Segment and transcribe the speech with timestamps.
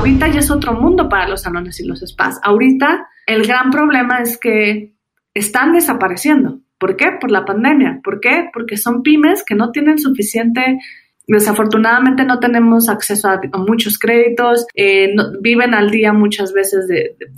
[0.00, 2.40] ahorita ya es otro mundo para los salones y los spas.
[2.42, 4.94] Ahorita el gran problema es que
[5.34, 6.60] están desapareciendo.
[6.78, 7.08] ¿Por qué?
[7.20, 8.00] Por la pandemia.
[8.02, 8.48] ¿Por qué?
[8.50, 10.78] Porque son pymes que no tienen suficiente
[11.30, 16.86] Desafortunadamente no tenemos acceso a, muchos créditos, eh, viven al día muchas veces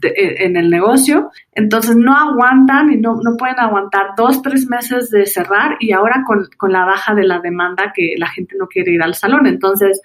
[0.00, 5.26] en el negocio, entonces no aguantan y no, no, pueden aguantar dos, tres meses de
[5.26, 8.92] cerrar y ahora con, con la baja de la demanda que la gente no quiere
[8.92, 9.46] ir al salón.
[9.46, 10.00] Entonces,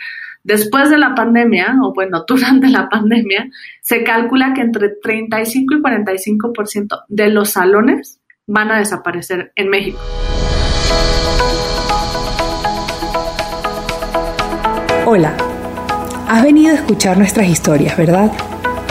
[0.48, 3.50] después de la pandemia, o bueno, durante la pandemia,
[3.82, 10.00] se calcula que entre 35 y 45% de los salones van a desaparecer en México.
[15.06, 15.34] Hola,
[16.28, 18.32] has venido a escuchar nuestras historias, ¿verdad?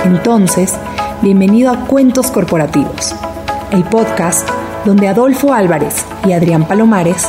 [0.04, 0.78] Entonces,
[1.22, 3.14] bienvenido a Cuentos Corporativos,
[3.72, 4.48] el podcast
[4.84, 7.28] donde Adolfo Álvarez y Adrián Palomares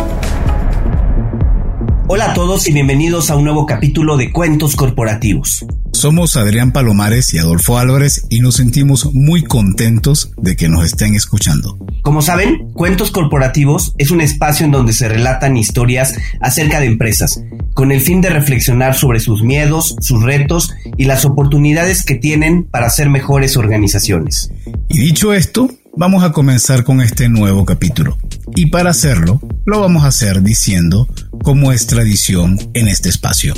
[2.13, 5.65] Hola a todos y bienvenidos a un nuevo capítulo de Cuentos Corporativos.
[5.93, 11.15] Somos Adrián Palomares y Adolfo Álvarez y nos sentimos muy contentos de que nos estén
[11.15, 11.77] escuchando.
[12.01, 17.45] Como saben, Cuentos Corporativos es un espacio en donde se relatan historias acerca de empresas,
[17.73, 22.65] con el fin de reflexionar sobre sus miedos, sus retos y las oportunidades que tienen
[22.65, 24.51] para ser mejores organizaciones.
[24.89, 28.17] Y dicho esto, vamos a comenzar con este nuevo capítulo.
[28.53, 31.07] Y para hacerlo, lo vamos a hacer diciendo,
[31.43, 33.53] como es tradición en este espacio.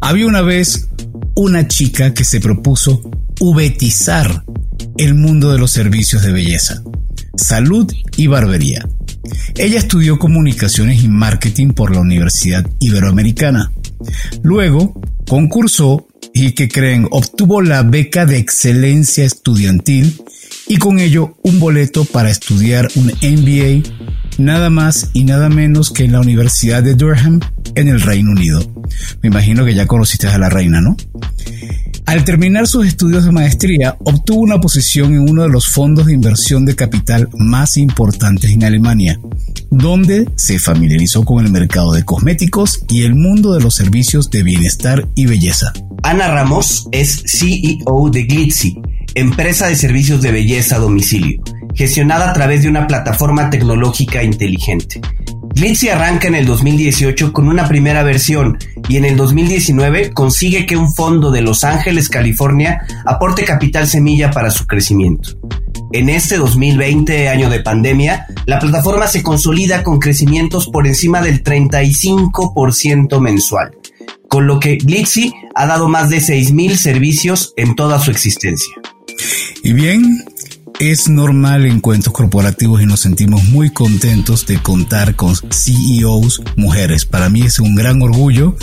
[0.00, 0.88] Había una vez
[1.34, 3.02] una chica que se propuso
[3.40, 4.44] ubetizar
[4.96, 6.82] el mundo de los servicios de belleza
[7.36, 8.88] salud y barbería.
[9.56, 13.72] Ella estudió comunicaciones y marketing por la Universidad Iberoamericana.
[14.42, 20.20] Luego concursó y que creen obtuvo la beca de excelencia estudiantil
[20.68, 23.82] y con ello un boleto para estudiar un MBA
[24.38, 27.40] nada más y nada menos que en la Universidad de Durham
[27.74, 28.60] en el Reino Unido.
[29.22, 30.96] Me imagino que ya conociste a la reina, ¿no?
[32.06, 36.12] Al terminar sus estudios de maestría, obtuvo una posición en uno de los fondos de
[36.12, 39.18] inversión de capital más importantes en Alemania,
[39.70, 44.42] donde se familiarizó con el mercado de cosméticos y el mundo de los servicios de
[44.42, 45.72] bienestar y belleza.
[46.02, 48.78] Ana Ramos es CEO de Glitzy,
[49.14, 51.42] empresa de servicios de belleza a domicilio,
[51.74, 55.00] gestionada a través de una plataforma tecnológica inteligente.
[55.54, 58.58] Glitzy arranca en el 2018 con una primera versión
[58.88, 64.32] y en el 2019 consigue que un fondo de Los Ángeles, California, aporte capital semilla
[64.32, 65.38] para su crecimiento.
[65.92, 71.44] En este 2020, año de pandemia, la plataforma se consolida con crecimientos por encima del
[71.44, 73.76] 35% mensual,
[74.28, 78.74] con lo que Glitzy ha dado más de 6.000 servicios en toda su existencia.
[79.62, 80.24] Y bien,
[80.80, 87.04] es normal en cuentos corporativos y nos sentimos muy contentos de contar con CEOs mujeres.
[87.04, 88.56] Para mí es un gran orgullo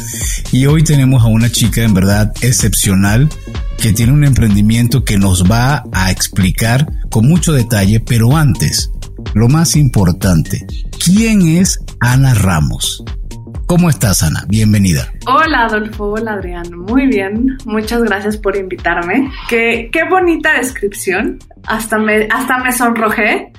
[0.51, 3.29] y hoy tenemos a una chica en verdad excepcional
[3.77, 8.91] que tiene un emprendimiento que nos va a explicar con mucho detalle, pero antes,
[9.33, 10.65] lo más importante,
[11.03, 13.03] ¿quién es Ana Ramos?
[13.71, 14.43] ¿Cómo estás, Ana?
[14.49, 15.13] Bienvenida.
[15.27, 16.07] Hola, Adolfo.
[16.07, 16.65] Hola, Adrián.
[16.75, 17.57] Muy bien.
[17.63, 19.31] Muchas gracias por invitarme.
[19.47, 21.39] Qué, qué bonita descripción.
[21.67, 23.53] Hasta me, hasta me sonrojé.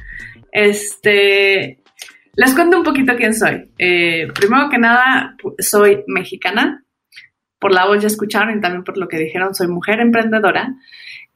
[0.53, 1.83] Este,
[2.37, 3.71] les cuento un poquito quién soy.
[3.79, 6.85] Eh, primero que nada, soy mexicana.
[7.59, 10.75] Por la voz ya escucharon y también por lo que dijeron, soy mujer emprendedora.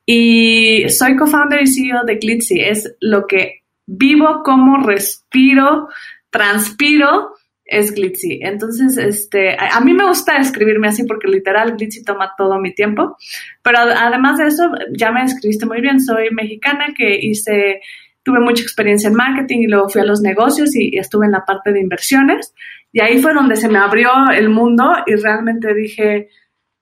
[0.04, 2.60] Y soy co-founder y CEO de Glitzy.
[2.60, 5.88] Es lo que vivo, como respiro,
[6.28, 7.30] transpiro
[7.66, 8.38] es Glitzy.
[8.42, 13.16] Entonces, este, a, mí me gusta escribirme así porque literal Glitzy toma todo mi tiempo.
[13.62, 16.00] Pero además de eso, ya me escribiste muy bien.
[16.00, 17.80] Soy mexicana que hice,
[18.22, 21.44] tuve mucha experiencia en marketing y luego fui a los negocios y, estuve en la
[21.44, 22.54] parte de inversiones.
[22.92, 26.28] Y ahí fue donde se me abrió el mundo y realmente dije,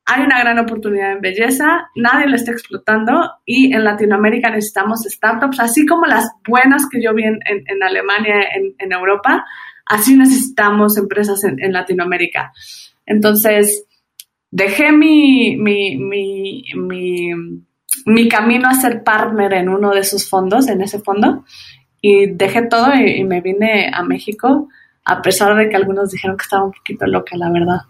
[0.05, 5.61] hay una gran oportunidad en belleza, nadie lo está explotando y en Latinoamérica necesitamos startups,
[5.61, 9.45] así como las buenas que yo vi en, Alemania, en, en Europa
[9.87, 12.53] Así necesitamos empresas en, Latinoamérica.
[13.07, 13.85] Entonces,
[14.51, 15.97] dejé mi, mi,
[18.07, 21.45] mi, camino a ser partner en uno de esos fondos, en ese fondo,
[22.01, 24.69] y dejé todo y, me vine a México,
[25.05, 27.81] a pesar de que algunos dijeron que estaba un poquito loca, la verdad.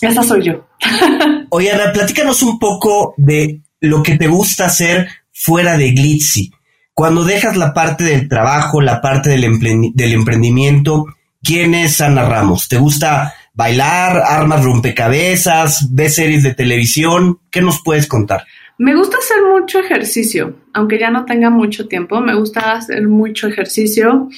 [0.00, 0.66] Esa soy yo.
[1.50, 6.52] Oye, Ana, platícanos un poco de lo que te gusta hacer fuera de Glitzy?
[6.94, 9.58] Cuando dejas la parte del trabajo, la parte del,
[9.94, 11.06] del emprendimiento,
[11.44, 12.68] ¿quién es Ana Ramos?
[12.68, 17.38] ¿Te gusta bailar, armas rompecabezas, ves series de televisión?
[17.50, 18.44] ¿Qué nos puedes contar?
[18.78, 23.46] Me gusta hacer mucho ejercicio, aunque ya no tenga mucho tiempo, me gusta hacer mucho
[23.46, 24.28] ejercicio.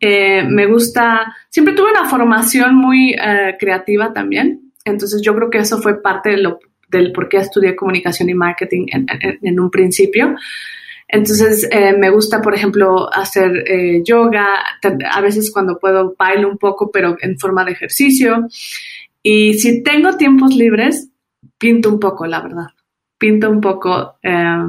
[0.00, 5.58] Eh, me gusta, siempre tuve una formación muy eh, creativa también, entonces yo creo que
[5.58, 6.58] eso fue parte de lo,
[6.88, 10.36] del por qué estudié comunicación y marketing en, un principio.
[11.08, 13.64] Entonces eh, me gusta, por ejemplo, hacer
[14.04, 14.46] yoga,
[15.10, 18.46] a veces cuando puedo bailo un poco, pero en forma de ejercicio.
[19.22, 21.08] Y si tengo tiempos libres,
[21.56, 22.66] pinto un poco, la verdad
[23.18, 24.18] pinto un poco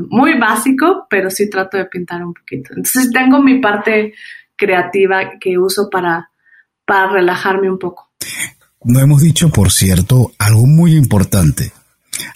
[0.09, 2.71] muy básico, pero sí trato de pintar un poquito.
[2.75, 4.13] Entonces tengo mi parte
[4.59, 6.31] creativa que uso para,
[6.85, 8.11] para relajarme un poco.
[8.83, 11.71] No hemos dicho, por cierto, algo muy importante.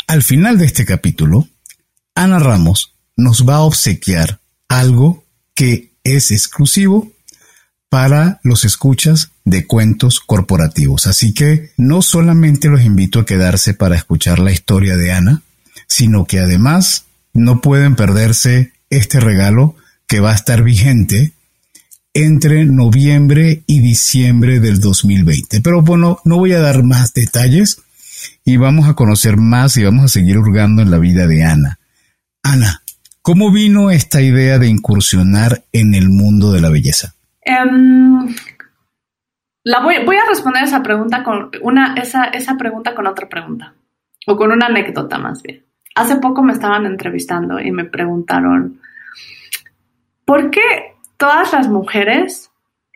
[0.07, 1.47] Al final de este capítulo,
[2.15, 5.23] Ana Ramos nos va a obsequiar algo
[5.55, 7.11] que es exclusivo
[7.89, 11.05] para los escuchas de cuentos corporativos.
[11.05, 15.43] Así que no solamente los invito a quedarse para escuchar la historia de Ana,
[15.87, 19.75] sino que además no pueden perderse este regalo
[20.07, 21.33] que va a estar vigente
[22.13, 25.61] entre noviembre y diciembre del 2020.
[25.61, 27.81] Pero bueno, no voy a dar más detalles
[28.45, 31.79] y vamos a conocer más y vamos a seguir hurgando en la vida de Ana.
[32.43, 32.82] Ana,
[33.23, 37.15] ¿cómo vino esta idea de incursionar en el mundo de la belleza?
[37.41, 38.35] Em,
[39.63, 43.73] la voy, a responder esa pregunta con una, esa, esa pregunta con otra pregunta,
[44.27, 45.63] o con una anécdota más bien.
[45.95, 48.79] Hace poco me estaban entrevistando y me preguntaron,
[50.25, 50.61] ¿por qué
[51.17, 52.51] todas las mujeres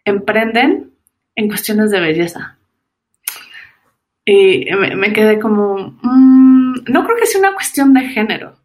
[0.07, 0.91] emprenden
[1.35, 2.57] en cuestiones de belleza.
[4.25, 4.65] Y
[4.97, 8.56] me, quedé como, mm, no creo que sea una cuestión de género,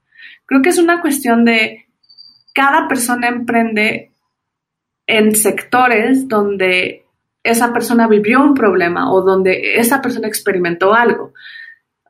[0.52, 1.86] creo que es una cuestión de
[2.52, 4.10] cada persona emprende
[5.06, 7.06] en sectores donde
[7.42, 11.32] esa persona vivió un problema o donde esa persona experimentó algo.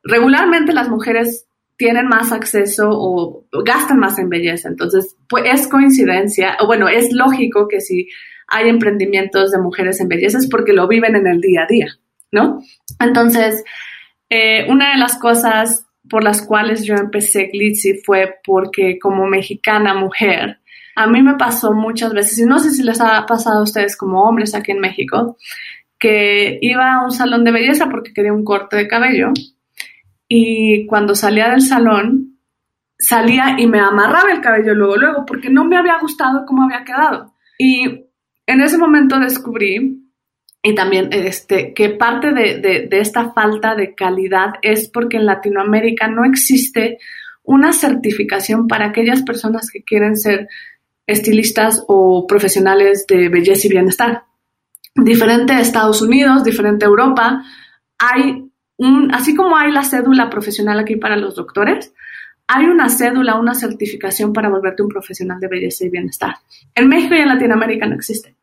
[0.03, 1.47] Regularmente las mujeres
[1.77, 4.69] tienen más acceso o gastan más en belleza.
[4.69, 8.09] Entonces, pues es coincidencia, o bueno, es lógico que si
[8.49, 11.87] hay emprendimientos de mujeres en belleza es porque lo viven en el día a día,
[12.33, 12.61] ¿no?
[12.99, 13.63] Entonces,
[14.31, 19.95] eh, una de las cosas por las cuales yo empecé Glitzy fue porque como mexicana
[19.95, 20.59] mujer,
[20.95, 23.97] a mí me pasó muchas veces, y no sé si les ha pasado a ustedes
[23.97, 25.39] como hombres aquí en México,
[25.99, 29.31] que iba a un salón de belleza porque quería un corte de cabello
[30.29, 32.37] y cuando salía del salón,
[32.99, 36.85] salía y me amarraba el cabello luego, luego, porque no me había gustado cómo había
[36.85, 37.33] quedado.
[37.59, 37.87] Y
[38.47, 40.02] en ese momento descubrí,
[40.63, 46.25] y también este, que parte de, esta falta de calidad es porque en Latinoamérica no
[46.25, 46.99] existe
[47.43, 50.49] una certificación para aquellas personas que quieren ser
[51.07, 54.23] estilistas o profesionales de belleza y bienestar.
[54.95, 57.43] Diferente a Estados Unidos, diferente Europa,
[57.99, 58.49] hay
[59.13, 61.93] así como hay la cédula profesional aquí para los doctores,
[62.47, 66.37] hay una cédula, una certificación para volverte un profesional de belleza y bienestar.
[66.75, 68.37] En México y en Latinoamérica no existe.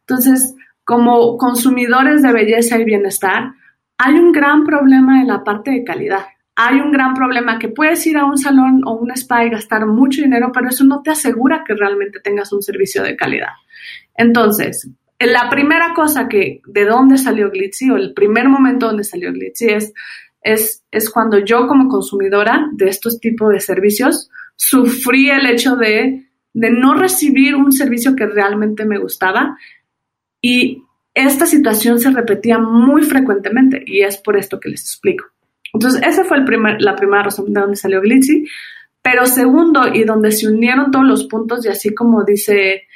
[0.00, 0.54] Entonces,
[0.86, 3.50] como consumidores de belleza y bienestar,
[3.98, 6.26] hay un gran problema en la parte de calidad.
[6.54, 9.84] Hay un gran problema que puedes ir a un salón o un spa y gastar
[9.84, 13.50] mucho dinero, pero eso no te asegura que realmente tengas un servicio de calidad.
[14.14, 14.88] Entonces,
[15.18, 19.70] la primera cosa que, de dónde salió Glitzy, o el primer momento donde salió Glitzy
[19.70, 19.92] es,
[20.40, 26.28] es, es cuando yo como consumidora de estos tipos de servicios sufrí el hecho de,
[26.54, 29.56] de no recibir un servicio que realmente me gustaba
[30.40, 30.82] y
[31.14, 35.24] esta situación se repetía muy frecuentemente y es por esto que les explico.
[35.72, 38.44] Entonces, esa fue el primer, la primera razón de dónde salió Glitzy.
[39.02, 42.86] Pero segundo, y donde se unieron todos los puntos, y así como dice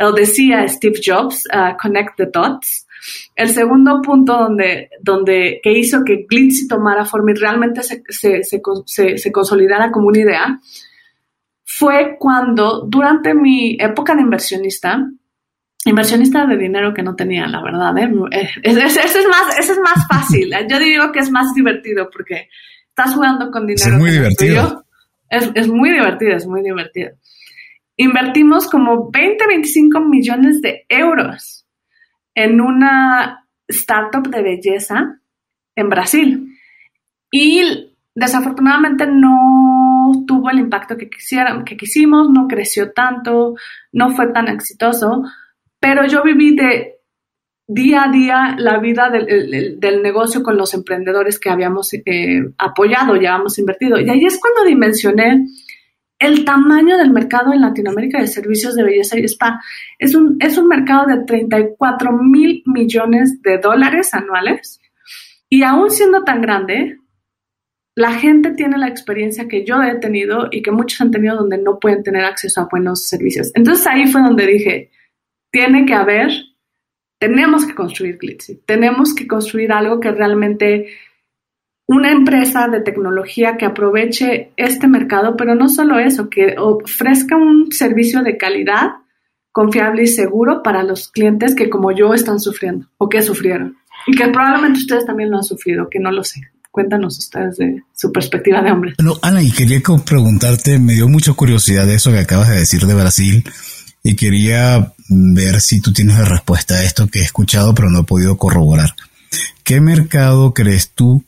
[0.00, 2.86] o decía Steve Jobs, uh, connect the dots.
[3.34, 8.42] El segundo punto donde, donde, que hizo que Glitzy tomara forma y realmente se, se,
[8.42, 10.60] se, se, consolidara como una idea
[11.64, 15.08] fue cuando durante mi época de inversionista,
[15.84, 18.10] inversionista de dinero que no tenía, la verdad, ¿eh?
[18.32, 20.52] eh ese, es más, ese es más fácil.
[20.70, 22.48] Yo digo que es más divertido porque
[22.88, 23.92] estás jugando con dinero.
[23.92, 24.84] Es muy divertido.
[25.28, 27.10] Es, es muy divertido, es muy divertido
[28.00, 31.66] invertimos como 20, 25 millones de euros
[32.34, 35.20] en una startup de belleza
[35.76, 36.56] en Brasil.
[37.30, 43.54] Y desafortunadamente no tuvo el impacto que, que quisimos, no creció tanto,
[43.92, 45.22] no fue tan exitoso,
[45.80, 47.00] pero yo viví de
[47.66, 53.34] día a día la vida del, negocio con los emprendedores que habíamos eh, apoyado, ya
[53.34, 53.98] habíamos invertido.
[53.98, 55.46] Y ahí es cuando dimensioné
[56.18, 59.60] el tamaño del mercado en Latinoamérica de servicios de belleza y spa
[59.98, 64.80] es un, es un mercado de 34 mil millones de dólares anuales.
[65.48, 66.98] Y aún siendo tan grande,
[67.94, 71.58] la gente tiene la experiencia que yo he tenido y que muchos han tenido donde
[71.58, 73.50] no pueden tener acceso a buenos servicios.
[73.54, 74.90] Entonces ahí fue donde dije,
[75.50, 76.30] tiene que haber,
[77.18, 80.88] tenemos que construir Glitzy, tenemos que construir algo que realmente
[81.86, 87.72] una empresa de tecnología que aproveche este mercado, pero no solo eso, que ofrezca un
[87.72, 88.92] servicio de calidad,
[89.50, 93.76] confiable y seguro para los clientes que como yo están sufriendo o que sufrieron.
[94.06, 96.40] Y que probablemente ustedes también lo han sufrido, que no lo sé.
[96.70, 98.94] Cuéntanos ustedes de su perspectiva de hombre.
[98.96, 102.94] Bueno, Ana, y quería preguntarte, me dio mucha curiosidad eso que acabas de decir de
[102.94, 103.44] Brasil
[104.02, 108.00] y quería ver si tú tienes la respuesta a esto que he escuchado pero no
[108.00, 108.94] he podido corroborar.
[109.64, 111.24] ¿Qué mercado crees tú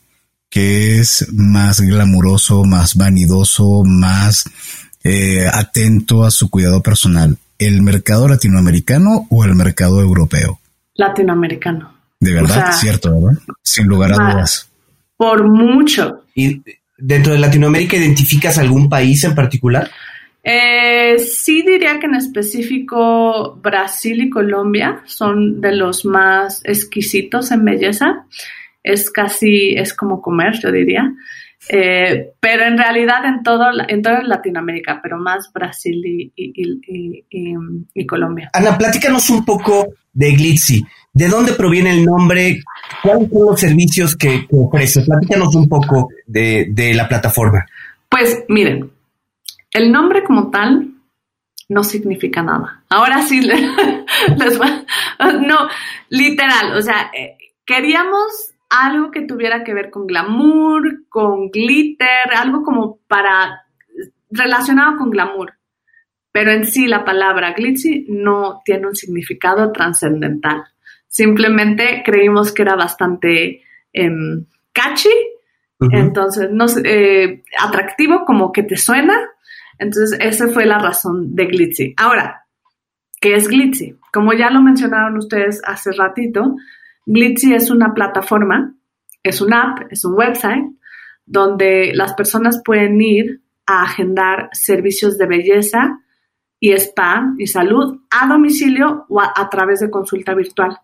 [0.50, 4.45] que es más glamuroso, más vanidoso, más
[5.05, 7.38] eh, atento a su cuidado personal?
[7.59, 10.61] ¿El mercado latinoamericano o el mercado europeo?
[10.95, 11.93] Latinoamericano.
[12.19, 13.43] De verdad, cierto, ¿verdad?
[13.62, 14.69] Sin lugar a dudas.
[15.17, 16.25] Por mucho.
[16.35, 16.62] ¿Y
[16.99, 19.91] dentro de Latinoamérica identificas algún país en particular?
[20.45, 27.65] Eh, sí diría que en específico Brasil y Colombia son de los más exquisitos en
[27.65, 28.27] belleza
[28.83, 31.13] es casi, es como comer, yo diría.
[31.69, 38.51] Eh, pero en realidad en todo en toda Latinoamérica, pero más Brasil y, y, Colombia.
[38.53, 40.83] Ana, platícanos un poco de Glitzy.
[41.13, 42.63] ¿De dónde proviene el nombre?
[43.03, 45.03] ¿Cuáles son los servicios que, que ofrece?
[45.03, 47.65] Platícanos un poco de, de la plataforma.
[48.09, 48.91] Pues miren,
[49.73, 50.93] el nombre como tal
[51.69, 52.85] no significa nada.
[52.88, 53.62] Ahora sí les,
[55.41, 55.69] no,
[56.09, 62.62] literal, o sea, eh, queríamos algo que tuviera que ver con glamour, con glitter, algo
[62.62, 63.64] como para
[64.31, 65.55] relacionado con glamour.
[66.33, 70.64] Pero en sí la palabra glitzy no tiene un significado trascendental.
[71.07, 73.62] Simplemente creímos que era bastante
[73.93, 75.11] em, catchy,
[75.93, 79.14] entonces no eh, atractivo, como que te suena.
[79.83, 81.95] Entonces esa fue la razón de glitzy.
[81.97, 82.47] Ahora,
[83.21, 83.97] ¿qué es glitzy?
[84.12, 86.57] Como ya lo mencionaron ustedes hace ratito,
[87.07, 88.75] Glitzy es una plataforma,
[89.23, 90.65] es una app, es un website
[91.27, 96.01] donde las personas pueden ir a agendar servicios de belleza
[96.61, 100.79] y spa y salud a domicilio o a, través de consulta virtual.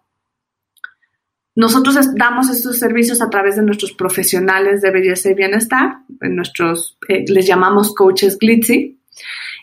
[1.59, 7.25] Nosotros damos estos servicios a través de nuestros profesionales de belleza y bienestar, nuestros, eh,
[7.27, 9.01] les llamamos coaches Glitzy,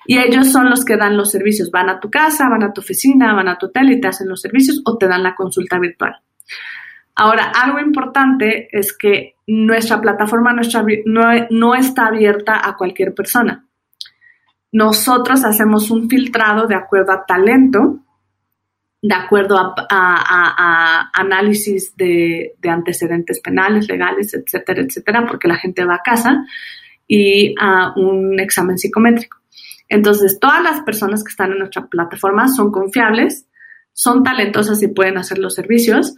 [0.05, 1.71] y ellos son los que dan los servicios.
[1.71, 4.27] Van a tu casa, van a tu oficina, van a tu hotel y te hacen
[4.27, 6.17] los servicios o te dan la consulta virtual.
[7.15, 10.53] Ahora, algo importante es que nuestra plataforma
[11.05, 13.65] no, está abierta a cualquier persona.
[14.73, 18.01] Nosotros hacemos un filtrado de acuerdo a talento,
[19.07, 26.03] de acuerdo a, análisis de, antecedentes penales, legales, etcétera, etcétera, porque la gente va a
[26.03, 26.43] casa
[27.07, 29.37] y a un examen psicométrico.
[29.87, 33.45] Entonces, todas las personas que están en nuestra plataforma son confiables,
[33.93, 36.15] son talentosas y pueden hacer los servicios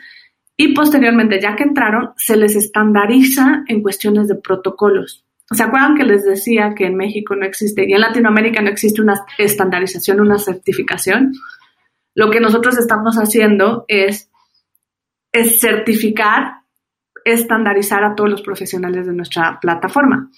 [0.55, 5.25] y posteriormente, ya que entraron, se les estandariza en cuestiones de protocolos.
[5.51, 9.01] ¿Se acuerdan que les decía que en México no existe y en Latinoamérica no existe
[9.01, 11.33] una estandarización, una certificación?
[12.17, 14.31] Lo que nosotros estamos haciendo es,
[15.59, 16.61] certificar,
[17.23, 20.31] estandarizar a todos los profesionales de nuestra plataforma.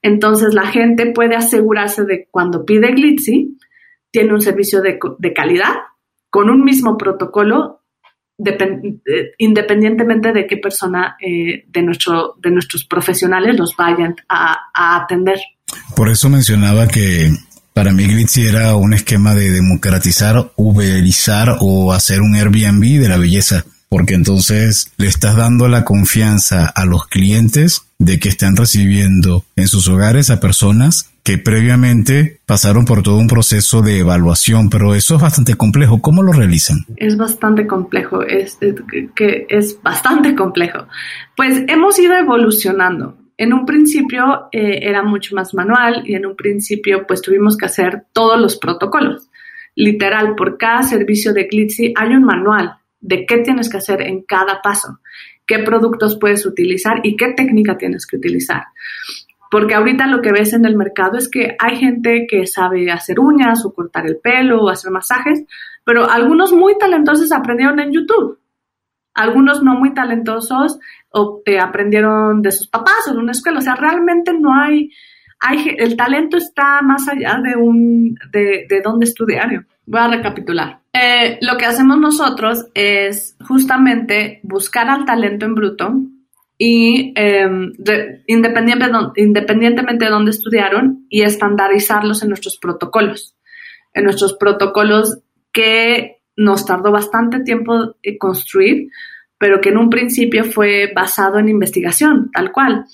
[0.00, 3.58] Entonces la gente puede asegurarse de cuando pide Glitzy,
[4.10, 5.74] tiene un servicio de, de calidad
[6.30, 7.78] con un mismo protocolo
[8.38, 14.56] eh, independientemente de qué persona eh, de, nuestro, de nuestros profesionales los vayan a,
[15.02, 15.40] atender.
[15.96, 17.30] Por eso mencionaba que
[17.78, 23.18] para mí Glitzy era un esquema de democratizar, uberizar o hacer un Airbnb de la
[23.18, 29.44] belleza porque entonces le estás dando la confianza a los clientes de que están recibiendo
[29.54, 34.96] en sus hogares a personas que previamente pasaron por todo un proceso de evaluación, pero
[34.96, 36.02] eso es bastante complejo.
[36.02, 36.84] ¿Cómo lo realizan?
[36.96, 38.58] Es bastante complejo, es,
[39.14, 40.86] que es bastante complejo.
[41.36, 43.17] Pues hemos ido evolucionando.
[43.38, 47.66] En un principio eh, era mucho más manual y en un principio pues tuvimos que
[47.66, 49.30] hacer todos los protocolos.
[49.76, 54.22] Literal, por cada servicio de Glitzy hay un manual de qué tienes que hacer en
[54.22, 54.98] cada paso,
[55.46, 58.64] qué productos puedes utilizar y qué técnica tienes que utilizar.
[59.52, 63.20] Porque ahorita lo que ves en el mercado es que hay gente que sabe hacer
[63.20, 65.44] uñas o cortar el pelo o hacer masajes,
[65.84, 68.36] pero algunos muy talentosos aprendieron en YouTube.
[69.18, 70.78] Algunos no muy talentosos
[71.10, 73.58] o, aprendieron de sus papás o de una escuela.
[73.58, 74.90] O sea, realmente no hay,
[75.40, 79.66] hay, el talento está más allá de, un, de, de dónde estudiar.
[79.86, 80.80] Voy a recapitular.
[80.92, 85.94] Eh, lo que hacemos nosotros es justamente buscar al talento en bruto
[86.58, 87.72] y em,
[88.26, 93.36] independientemente de dónde estudiaron y estandarizarlos en nuestros protocolos.
[93.94, 95.20] En nuestros protocolos
[95.52, 98.90] que nos tardó bastante tiempo construir,
[99.38, 102.86] pero que en un principio fue basado en investigación, tal cual.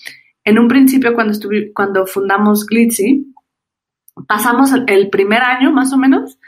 [0.44, 1.38] En un principio, cuando,
[1.74, 3.34] cuando fundamos Glitzy,
[4.26, 6.38] pasamos el primer año más o menos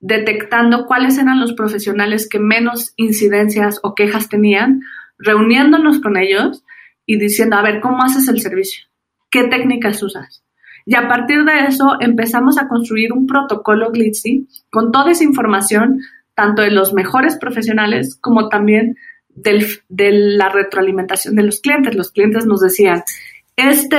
[0.00, 4.80] detectando cuáles eran los profesionales que menos incidencias o quejas tenían,
[5.18, 6.64] reuniéndonos con ellos
[7.06, 8.86] y diciendo, a ver, ¿cómo haces el servicio?
[9.30, 10.42] ¿Qué técnicas usas?
[10.86, 16.00] Y a partir de eso empezamos a construir un protocolo Glitzy con toda esa información,
[16.40, 18.96] tanto de los mejores profesionales como también
[19.28, 21.94] de la retroalimentación de los clientes.
[21.94, 23.02] Los clientes nos decían,
[23.56, 23.98] este,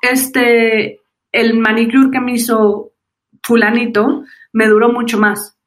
[0.00, 1.00] este,
[1.32, 2.92] el manicure que me hizo
[3.42, 5.58] fulanito me duró mucho más.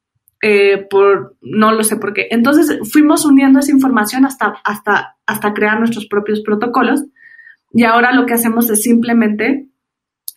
[0.41, 2.27] Eh, por no lo sé por qué.
[2.31, 7.03] Entonces fuimos uniendo esa información hasta, hasta, hasta crear nuestros propios protocolos
[7.71, 9.67] y ahora lo que hacemos es simplemente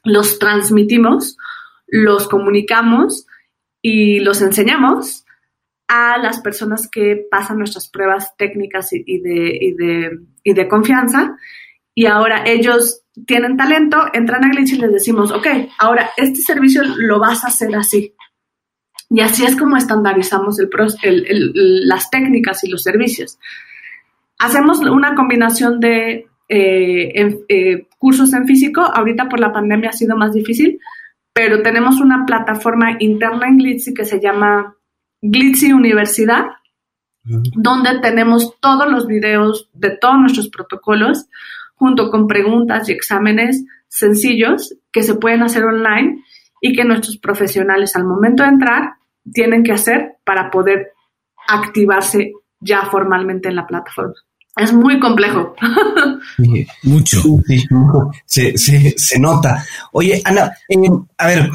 [0.04, 1.38] los transmitimos,
[1.86, 3.26] los comunicamos
[3.80, 5.21] y los enseñamos
[5.94, 11.36] a las personas que pasan nuestras pruebas técnicas y, de, y, de, y de confianza.
[11.94, 15.46] Y ahora ellos tienen talento, entran a Glitch y les decimos, ok,
[15.78, 18.14] ahora este servicio lo vas a hacer así.
[19.10, 20.56] Y así es como estandarizamos
[21.02, 23.38] las técnicas y los servicios.
[24.38, 28.80] Hacemos una combinación de eh, eh, cursos en físico.
[28.80, 30.80] Ahorita por la pandemia ha sido más difícil,
[31.34, 34.74] pero tenemos una plataforma interna en Glitzy que se llama
[35.22, 36.46] Glitzy Universidad,
[37.24, 41.26] donde tenemos todos los videos de todos nuestros protocolos,
[41.74, 46.24] junto con preguntas y exámenes sencillos que se pueden hacer online
[46.60, 48.94] y que nuestros profesionales al momento de entrar
[49.32, 50.92] tienen que hacer para poder
[51.48, 54.14] activarse ya formalmente en la plataforma.
[54.56, 55.54] Es muy complejo.
[56.82, 57.22] Mucho.
[58.26, 59.64] Se, se, nota.
[59.92, 60.76] Oye, Ana, eh,
[61.18, 61.50] a ver,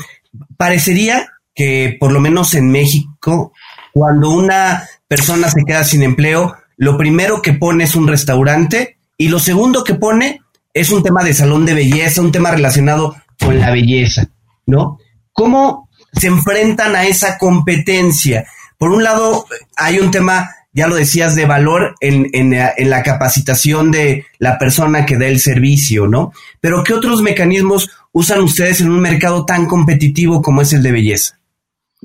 [0.58, 3.54] parecería que por lo menos en México,
[3.98, 9.30] cuando una persona se queda sin empleo, lo primero que pone es un restaurante y
[9.30, 13.60] lo segundo que pone es un tema de salón de belleza, un tema relacionado con
[13.60, 14.28] la belleza,
[14.68, 15.00] ¿no?
[15.34, 18.46] ¿Cómo, se enfrentan a esa competencia.
[18.78, 23.92] Por un lado, hay un tema, ya lo decías, de valor en, en, la capacitación
[23.92, 26.32] de la persona que da el servicio, ¿no?
[26.62, 30.92] Pero ¿qué otros mecanismos usan ustedes en un mercado tan competitivo como es el de
[30.92, 31.40] belleza?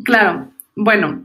[0.03, 1.23] Claro, bueno,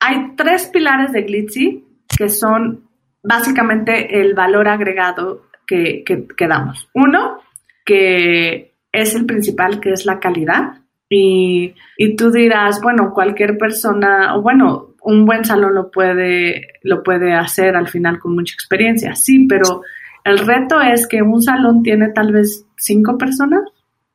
[0.00, 2.88] hay tres pilares de Glitzy que son
[3.22, 6.88] básicamente el valor agregado que, que, que damos.
[6.94, 7.38] Uno,
[7.84, 10.80] que es el principal, que es la calidad.
[11.08, 17.02] Y, y tú dirás, bueno, cualquier persona, o bueno, un buen salón lo puede, lo
[17.02, 19.82] puede hacer al final con mucha experiencia, sí, pero
[20.24, 23.62] el reto es que un salón tiene tal vez cinco personas,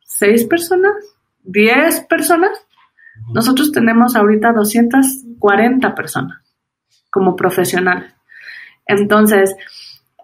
[0.03, 0.93] seis personas,
[1.43, 2.64] diez personas.
[3.33, 6.41] Nosotros tenemos ahorita 240 personas
[7.09, 8.13] como profesionales.
[8.85, 9.55] Entonces,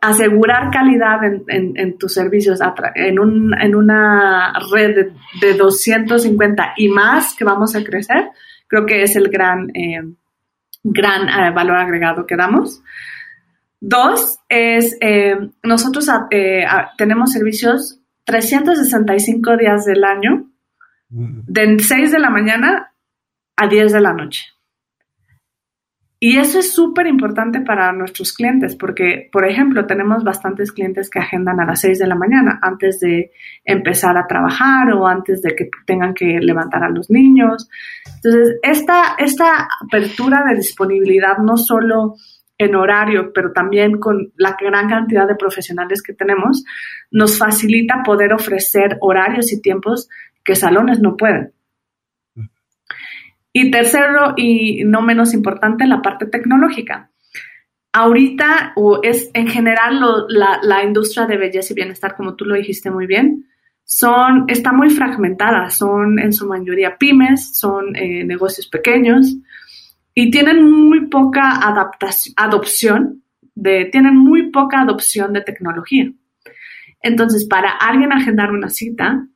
[0.02, 2.60] asegurar calidad en, tus servicios
[2.96, 8.30] en, un, en una red de, 250 y más que vamos a crecer,
[8.68, 10.02] creo que es el gran, eh,
[10.84, 12.82] gran eh, valor agregado que damos.
[13.80, 16.08] Dos es, eh, nosotros
[16.98, 20.51] tenemos servicios 365 días del año.
[21.12, 22.94] De 6 de la mañana
[23.58, 24.46] a 10 de la noche.
[26.24, 31.18] Y eso es súper importante para nuestros clientes porque, por ejemplo, tenemos bastantes clientes que
[31.18, 33.32] agendan a las 6 de la mañana antes de
[33.66, 37.68] empezar a trabajar o antes de que tengan que levantar a los niños.
[38.18, 42.14] Entonces, esta, esta apertura de disponibilidad no solo
[42.60, 46.64] en horario, pero también con la gran cantidad de profesionales que tenemos,
[47.10, 50.08] nos facilita poder ofrecer horarios y tiempos
[50.44, 51.54] que salones no pueden.
[53.54, 57.12] Y tercero, y no menos importante, la parte tecnológica.
[57.94, 60.00] Ahorita, o es en general
[60.30, 63.46] la, industria de belleza y bienestar, como tú lo dijiste muy bien,
[63.84, 69.36] son, está muy fragmentada, son en su mayoría pymes, son eh, negocios pequeños
[70.14, 73.24] y tienen muy poca adaptación, adopción,
[73.54, 76.10] de, tienen muy poca adopción de tecnología.
[77.02, 79.28] Entonces, para alguien agendar una cita,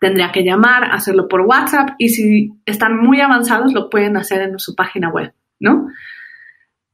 [0.00, 4.58] tendría que llamar, hacerlo por WhatsApp y si están muy avanzados lo pueden hacer en
[4.58, 5.88] su página web, ¿no?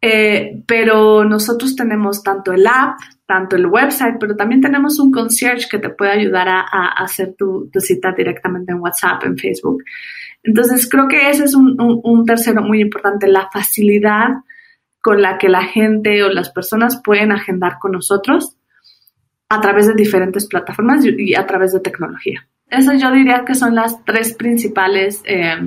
[0.05, 5.69] Eh, pero nosotros tenemos tanto el app, tanto el website, pero también tenemos un concierge
[5.71, 9.85] que te puede ayudar a, hacer tu, cita directamente en WhatsApp, en Facebook.
[10.43, 14.31] Entonces, creo que ese es un, un, tercero muy importante, la facilidad
[15.01, 18.57] con la que la gente o las personas pueden agendar con nosotros
[19.49, 22.49] a través de diferentes plataformas y a través de tecnología.
[22.73, 25.59] Eso yo diría que son las tres principales eh,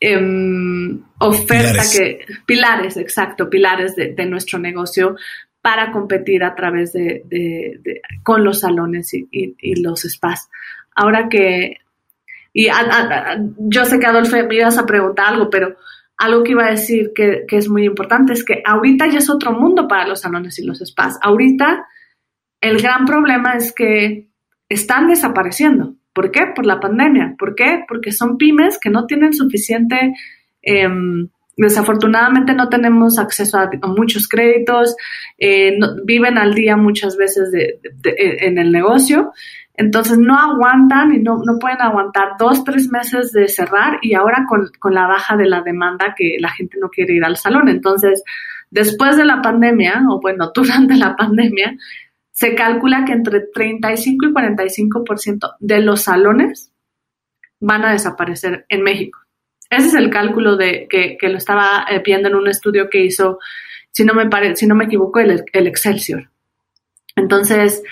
[0.00, 5.16] em, ofertas que, pilares, exacto, pilares de, nuestro negocio
[5.60, 7.82] para competir a través de,
[8.22, 10.48] con los salones y, los spas.
[10.94, 11.76] Ahora que,
[12.54, 12.68] y
[13.58, 15.76] yo sé que Adolfo me ibas a preguntar algo, pero
[16.16, 19.28] algo que iba a decir que, que, es muy importante es que ahorita ya es
[19.28, 21.18] otro mundo para los salones y los spas.
[21.20, 21.86] Ahorita
[22.62, 24.30] el gran problema es que
[24.70, 25.96] están desapareciendo.
[26.14, 26.46] ¿Por qué?
[26.54, 27.34] Por la pandemia.
[27.38, 27.84] ¿Por qué?
[27.86, 30.14] Porque son pymes que no tienen suficiente
[30.62, 34.96] em, Desafortunadamente no tenemos acceso a, muchos créditos,
[35.38, 37.50] eh, viven al día muchas veces
[38.02, 39.32] en el negocio,
[39.76, 44.68] entonces no aguantan y no, pueden aguantar dos, tres meses de cerrar y ahora con,
[44.80, 47.68] con, la baja de la demanda que la gente no quiere ir al salón.
[47.68, 48.24] Entonces,
[48.70, 51.76] después de la pandemia, o bueno, durante la pandemia,
[52.34, 56.72] se calcula que entre 35 y 45% de los salones
[57.60, 59.20] van a desaparecer en México.
[59.70, 63.38] Ese es el cálculo de que, lo estaba eh, viendo en un estudio que hizo,
[63.92, 66.28] si no me, pare, si no me equivoco, el, el Excelsior.
[67.14, 67.84] Entonces,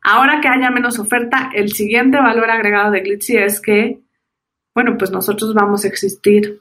[0.00, 3.98] ahora que haya menos oferta, el siguiente valor agregado de Glitzy es que,
[4.76, 6.60] bueno, pues nosotros vamos a existir,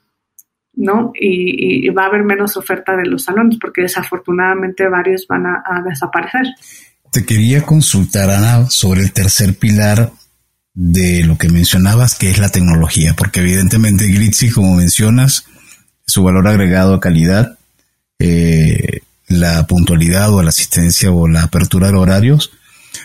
[0.73, 1.11] ¿no?
[1.13, 5.83] Y, va a haber menos oferta de los salones porque desafortunadamente varios van a, a
[5.83, 6.47] desaparecer.
[7.11, 10.11] Te quería consultar, Ana, sobre el tercer pilar
[10.73, 15.45] de lo que mencionabas, que es la tecnología, porque evidentemente Glitzy, como mencionas,
[16.05, 17.57] su valor agregado a calidad,
[18.19, 22.51] eh, la puntualidad o la asistencia o la apertura de horarios,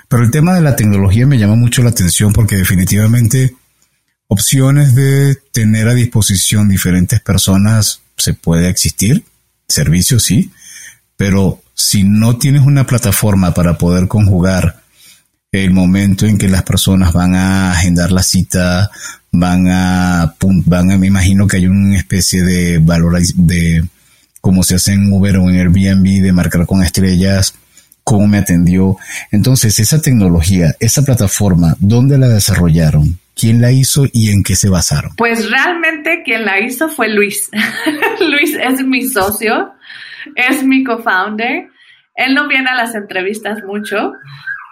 [0.09, 3.55] pero el tema de la tecnología me llama mucho la atención porque definitivamente
[4.29, 9.25] opciones de tener a disposición diferentes personas se puede existir,
[9.69, 10.51] servicios sí,
[11.17, 14.77] pero si no tienes una plataforma para poder conjugar
[15.51, 18.89] el momento en que las personas van a agendar la cita,
[19.33, 23.85] van a, van a, me imagino que hay una especie de valor de
[24.41, 27.55] cómo se hace en Uber o en Airbnb, de marcar con estrellas,
[28.05, 28.97] cómo me atendió.
[29.33, 33.19] Entonces, esa tecnología, esa plataforma, ¿dónde la desarrollaron?
[33.35, 35.17] ¿Quién la hizo y en qué se basaron?
[35.17, 37.51] Pues realmente quien la hizo fue Luis.
[38.21, 39.73] Luis es mi socio,
[40.37, 41.72] es mi co-founder.
[42.15, 44.13] Él no viene a las entrevistas mucho,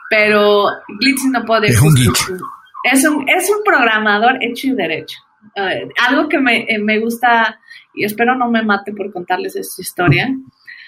[0.09, 0.66] pero
[1.00, 1.68] Glitzy no puede...
[1.68, 1.94] Es un
[2.85, 5.18] Es un, es un programador hecho y derecho.
[6.07, 7.61] Algo que me, eh, me, gusta,
[7.94, 10.29] y espero no me mate por contarles esta historia,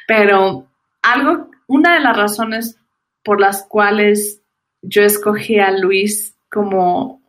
[0.06, 0.68] pero
[1.02, 2.78] algo, una de las razones
[3.24, 4.42] por las cuales
[4.82, 7.22] yo escogí a Luis como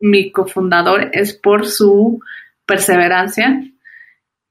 [0.00, 2.20] mi cofundador es por su
[2.64, 3.60] perseverancia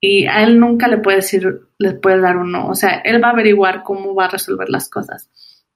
[0.02, 3.24] y a él nunca le puede decir, le puede dar un no, o sea, él
[3.24, 5.30] va a averiguar cómo va a resolver las cosas.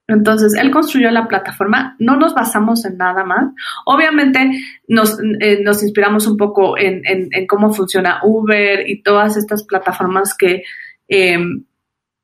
[0.08, 3.54] Entonces, él construyó la plataforma, no nos basamos en nada más.
[3.86, 4.52] Obviamente
[4.88, 7.02] nos, eh, nos inspiramos un poco en,
[7.48, 10.64] cómo funciona Uber y todas estas plataformas que
[11.08, 11.64] em,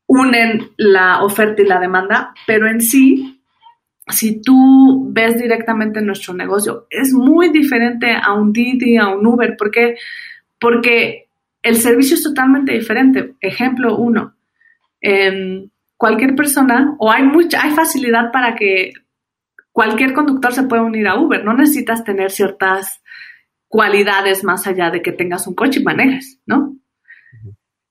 [0.08, 3.42] unen la oferta y la demanda, pero en sí,
[4.08, 9.56] si tú ves directamente nuestro negocio, es muy diferente a un Didi, a un Uber,
[9.58, 9.96] porque,
[10.60, 11.29] porque
[11.62, 13.36] el servicio es totalmente diferente.
[13.42, 14.36] Ejemplo uno.
[15.02, 18.94] Em, cualquier persona, o hay mucha, hay facilidad para que
[19.72, 21.44] cualquier conductor se pueda unir a Uber.
[21.44, 23.02] No necesitas tener ciertas
[23.68, 26.76] cualidades más allá de que tengas un coche y manejes, ¿no?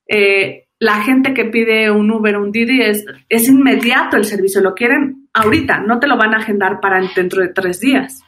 [0.08, 4.60] Eh, la gente que pide un Uber o un Didi es, es inmediato el servicio,
[4.60, 8.22] lo quieren ahorita, no te lo van a agendar para dentro de tres días.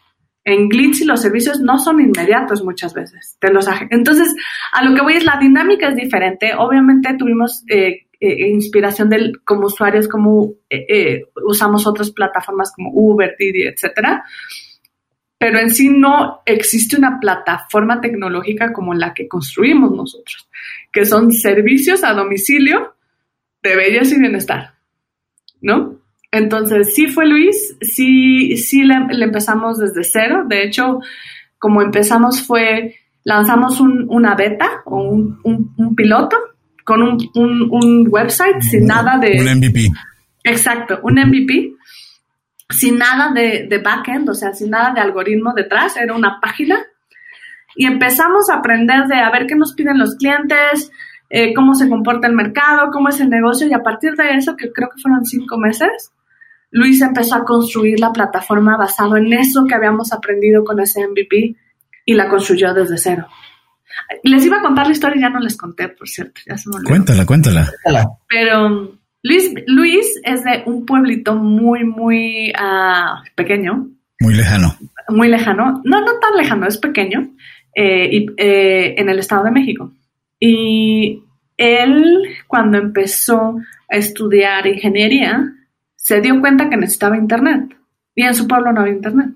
[0.44, 3.36] En Glitzy los servicios no son inmediatos muchas veces.
[3.40, 4.34] Te los Entonces,
[4.72, 6.52] a lo que voy es la dinámica es diferente.
[6.56, 13.36] Obviamente tuvimos eh, eh, inspiración del, como usuarios, como eh, usamos otras plataformas como Uber,
[13.38, 14.24] Didi, etcétera.
[15.38, 20.48] Pero en sí no existe una plataforma tecnológica como la que construimos nosotros,
[20.92, 22.94] que son servicios a domicilio
[23.62, 24.74] de belleza y bienestar,
[25.60, 25.99] ¿no?
[26.32, 30.44] Entonces, sí fue Luis, sí, sí le, empezamos desde cero.
[30.46, 31.00] De hecho,
[31.58, 36.36] como empezamos fue, lanzamos una beta o un, un piloto
[36.84, 39.40] con un, website sin nada de...
[39.40, 39.88] Un MVP.
[40.44, 41.74] Exacto, un MVP
[42.68, 46.80] sin nada de, de backend, o sea, sin nada de algoritmo detrás, era una página.
[47.76, 50.90] Y empezamos a aprender de a ver qué nos piden los clientes,
[51.30, 54.56] eh, cómo se comporta el mercado, cómo es el negocio, y a partir de eso,
[54.56, 56.12] que creo que fueron cinco meses,
[56.70, 61.56] Luis empezó a construir la plataforma basado en eso que habíamos aprendido con ese MVP
[62.04, 63.26] y la construyó desde cero.
[64.22, 66.40] Les iba a contar la historia y ya no les conté, por cierto.
[66.46, 67.70] Ya se me cuéntala, cuéntala.
[68.28, 73.88] Pero Luis, Luis es de un pueblito muy, muy uh, pequeño.
[74.20, 74.76] Muy lejano.
[75.08, 75.82] Muy lejano.
[75.84, 77.30] No, no tan lejano, es pequeño.
[77.74, 79.92] Eh, y, eh, en el Estado de México.
[80.38, 81.22] Y
[81.56, 85.52] él, cuando empezó a estudiar ingeniería,
[86.00, 87.76] se dio cuenta que necesitaba internet.
[88.14, 89.30] Y en su pueblo no había internet.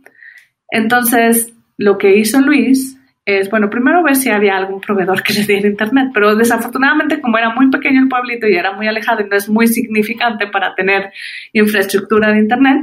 [0.70, 5.44] Entonces, lo que hizo Luis es, bueno, primero ver si había algún proveedor que le
[5.44, 9.28] diera internet, pero desafortunadamente como era muy pequeño el pueblito y era muy alejado y
[9.28, 11.12] no es muy significante para tener
[11.52, 12.78] infraestructura de internet,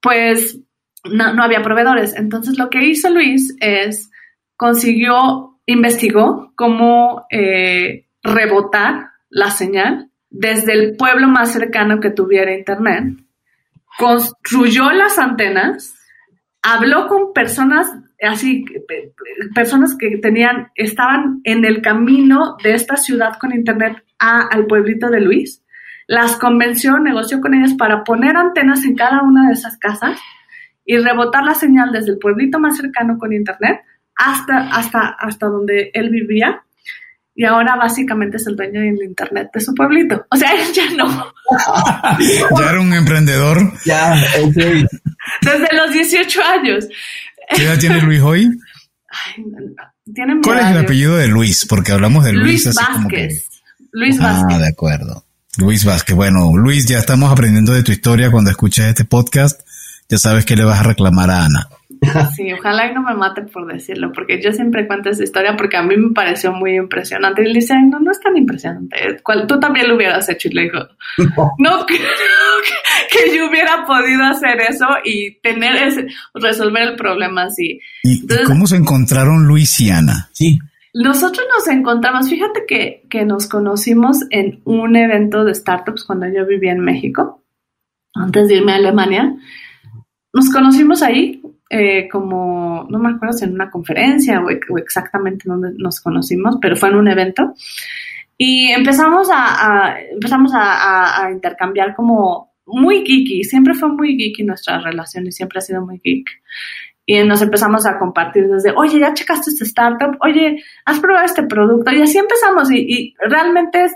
[0.00, 0.58] pues
[1.04, 2.16] no, no había proveedores.
[2.16, 4.10] Entonces lo que hizo Luis es
[4.56, 13.18] consiguió, investigó cómo eh, rebotar la señal desde el pueblo más cercano que tuviera internet,
[13.98, 15.94] construyó las antenas,
[16.62, 17.88] habló con personas
[18.20, 18.64] así,
[19.54, 25.20] personas que tenían, estaban en el camino de esta ciudad con internet al pueblito de
[25.20, 25.62] Luis,
[26.06, 30.18] las convenció, negoció con ellas para poner antenas en cada una de esas casas
[30.84, 33.80] y rebotar la señal desde el pueblito más cercano con internet
[34.14, 36.64] hasta, hasta, hasta donde él vivía
[37.34, 40.26] y ahora básicamente es el dueño del internet de su pueblito.
[40.30, 41.32] O sea, él ya no.
[42.58, 43.72] ya era un emprendedor.
[43.84, 44.14] Ya,
[44.44, 46.88] Desde los 18 años.
[47.54, 48.50] ¿Qué edad tiene Luis hoy?
[50.42, 51.66] ¿Cuál es el apellido de Luis?
[51.66, 53.48] Porque hablamos de Luis, Luis Vázquez.
[53.92, 54.56] Luis Vázquez.
[54.56, 55.24] Ah, de acuerdo.
[55.58, 56.16] Luis Vázquez.
[56.16, 59.60] Bueno, Luis, ya estamos aprendiendo de tu historia cuando escuches este podcast.
[60.08, 61.68] Ya sabes que le vas a reclamar a Ana.
[62.36, 65.76] Sí, ojalá y no me mate por decirlo, porque yo siempre cuento esa historia porque
[65.76, 67.42] a mí me pareció muy impresionante.
[67.42, 68.96] Y le dice, no, no es tan impresionante.
[69.46, 70.48] Tú también lo hubieras hecho.
[70.48, 70.78] Y le dijo,
[71.58, 71.98] no, creo
[73.10, 77.80] que, yo hubiera podido hacer eso y tener ese, resolver el problema así.
[78.02, 80.28] ¿Y cómo se encontraron Luis y Ana?
[80.32, 80.58] Sí.
[80.94, 86.44] Nosotros nos encontramos, fíjate que, que nos conocimos en un evento de startups cuando yo
[86.46, 87.42] vivía en México,
[88.14, 89.34] antes de irme a Alemania.
[90.34, 91.40] Nos conocimos ahí,
[91.74, 96.76] eh, como, no me acuerdo si en una conferencia o, exactamente donde nos conocimos, pero
[96.76, 97.54] fue en un evento.
[98.36, 105.26] Y empezamos a, empezamos a, intercambiar como muy geeky, siempre fue muy geeky nuestra relación
[105.26, 106.28] y siempre ha sido muy geek.
[107.06, 111.44] Y nos empezamos a compartir desde, oye, ya checaste este startup, oye, has probado este
[111.44, 111.90] producto.
[111.90, 113.86] Y así empezamos y, realmente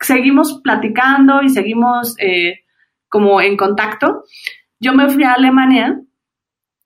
[0.00, 2.62] seguimos platicando y seguimos eh,
[3.08, 4.24] como en contacto.
[4.80, 6.02] Yo me fui a Alemania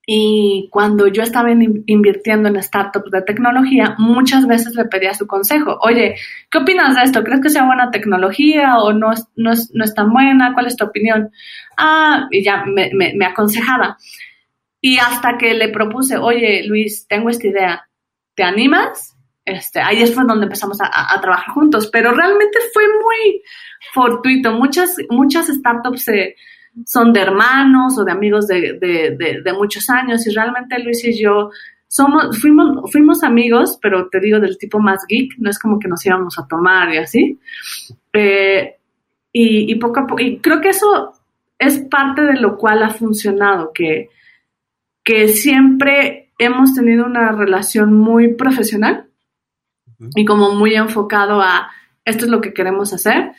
[0.08, 5.78] y cuando yo estaba invirtiendo en startups de tecnología, muchas veces le pedía su consejo.
[5.82, 6.14] Oye,
[6.48, 7.24] ¿qué opinas de esto?
[7.24, 10.54] ¿Crees que sea buena tecnología o no es, no es, no es tan buena?
[10.54, 11.32] ¿Cuál es tu opinión?
[11.76, 13.98] Ah, y ya me, me, aconsejaba.
[14.80, 17.88] Y hasta que le propuse, oye, Luis, tengo esta idea,
[18.36, 19.16] ¿te animas?
[19.44, 23.42] Este, ahí fue donde empezamos a, a, trabajar juntos, pero realmente fue muy
[23.92, 24.52] fortuito.
[24.52, 26.36] Muchas, muchas startups se
[26.84, 31.50] son de hermanos o de amigos de, muchos años y realmente Luis y yo
[31.88, 35.88] somos, fuimos, fuimos amigos, pero te digo del tipo más geek, no es como que
[35.88, 37.38] nos íbamos a tomar y así.
[38.12, 38.76] Eh,
[39.32, 41.12] y, poco a poco, y creo que eso
[41.58, 44.08] es parte de lo cual ha funcionado, que,
[45.04, 49.08] que siempre hemos tenido una relación muy profesional
[50.14, 51.70] y como muy enfocado a
[52.04, 53.32] esto es lo que queremos hacer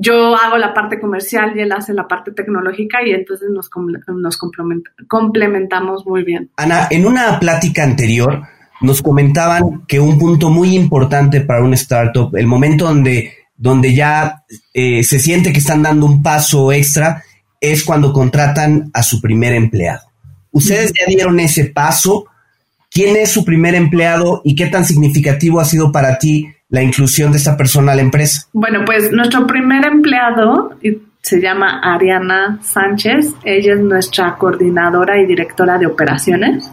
[0.00, 3.68] yo hago la parte comercial y él hace la parte tecnológica y entonces nos,
[4.08, 4.38] nos
[5.08, 6.50] complementamos muy bien.
[6.56, 8.42] Ana, en una plática anterior
[8.80, 14.44] nos comentaban que un punto muy importante para un startup, el momento donde, donde ya
[14.72, 17.22] eh, se siente que están dando un paso extra,
[17.60, 20.00] es cuando contratan a su primer empleado.
[20.50, 22.24] ¿Ustedes ya dieron ese paso?
[22.90, 27.32] ¿Quién es su primer empleado y qué tan significativo ha sido para ti la inclusión
[27.32, 28.48] de esta persona a la empresa?
[28.52, 30.76] Bueno, pues nuestro primer empleado
[31.20, 33.34] se llama Ariana Sánchez.
[33.44, 36.70] Ella es nuestra coordinadora y directora de operaciones.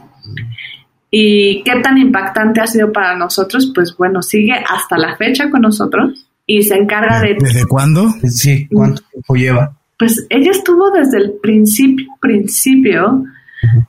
[1.09, 3.71] ¿Y qué tan impactante ha sido para nosotros?
[3.73, 7.35] Pues bueno, sigue hasta la fecha con nosotros y se encarga de...
[7.39, 8.09] ¿Desde cuándo?
[8.23, 9.73] Sí, ¿cuánto tiempo lleva?
[9.97, 13.23] Pues ella estuvo desde el principio, principio,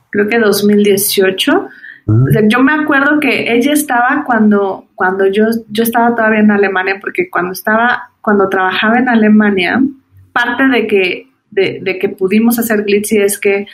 [0.09, 1.69] creo que 2018
[2.47, 7.29] yo me acuerdo que ella estaba cuando, cuando yo, yo estaba todavía en Alemania, porque
[7.29, 9.81] cuando estaba, cuando trabajaba en Alemania,
[10.33, 13.65] parte de que, de, que pudimos hacer Glitzy es que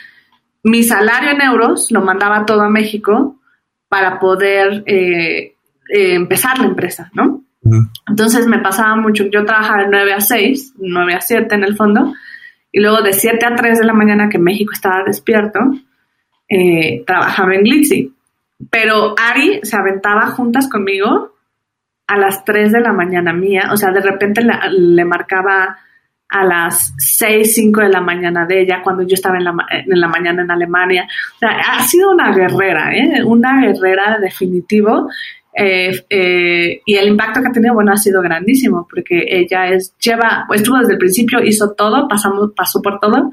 [0.62, 3.40] mi salario en euros lo mandaba todo a México
[3.88, 5.56] para poder eh,
[5.92, 7.42] eh, empezar la empresa, ¿no?
[8.08, 11.74] Entonces me pasaba mucho, yo trabajaba de 9 a 6, 9 a 7 en el
[11.74, 12.14] fondo,
[12.70, 15.58] y luego de 7 a 3 de la mañana que México estaba despierto,
[16.48, 18.15] eh, trabajaba en Glitzy.
[18.70, 21.34] Pero Ari se aventaba juntas conmigo
[22.06, 25.78] a las 3 de la mañana mía, o sea, de repente le, marcaba
[26.28, 30.00] a las 6, 5 de la mañana de ella cuando yo estaba en la, en
[30.00, 31.08] la mañana en Alemania.
[31.42, 33.24] Ha sido una guerrera, ¿eh?
[33.24, 35.08] una guerrera definitivo.
[35.58, 39.96] Eh, eh, y el impacto que ha tenido, bueno, ha sido grandísimo, porque ella es,
[39.98, 43.30] lleva, estuvo desde el principio, hizo todo, pasamos, pasó por todo,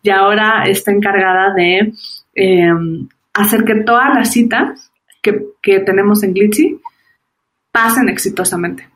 [0.00, 1.92] y ahora está encargada de
[2.34, 6.80] em, hacer que todas las citas que, que tenemos en Glitzy
[7.70, 8.88] pasen exitosamente.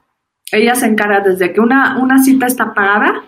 [0.50, 3.22] Ella se encarga desde que una, una cita está pagada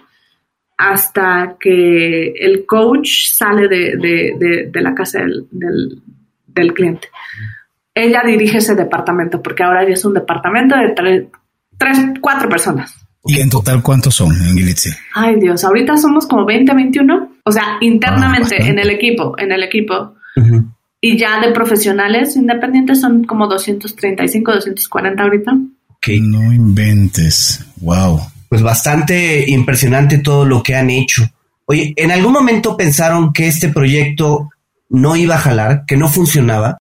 [0.78, 5.46] hasta que el coach sale de, la casa del,
[6.46, 7.08] del, cliente.
[7.94, 11.28] Ella dirige ese departamento porque ahora ya es un departamento de
[11.76, 12.96] tres, cuatro personas.
[13.24, 14.90] ¿Y en total cuántos son en Glitzy?
[15.14, 17.32] Ay Dios, ahorita somos como 20, 21.
[17.44, 20.14] O sea, internamente ah, en el equipo, en el equipo.
[21.00, 25.52] Y ya de profesionales independientes son como 235, 240 ahorita.
[26.00, 27.64] Que no inventes.
[27.80, 28.20] Wow.
[28.48, 31.22] Pues bastante impresionante todo lo que han hecho.
[31.64, 34.50] Oye, ¿en algún momento pensaron que este proyecto
[34.88, 36.76] no iba a jalar, que no funcionaba?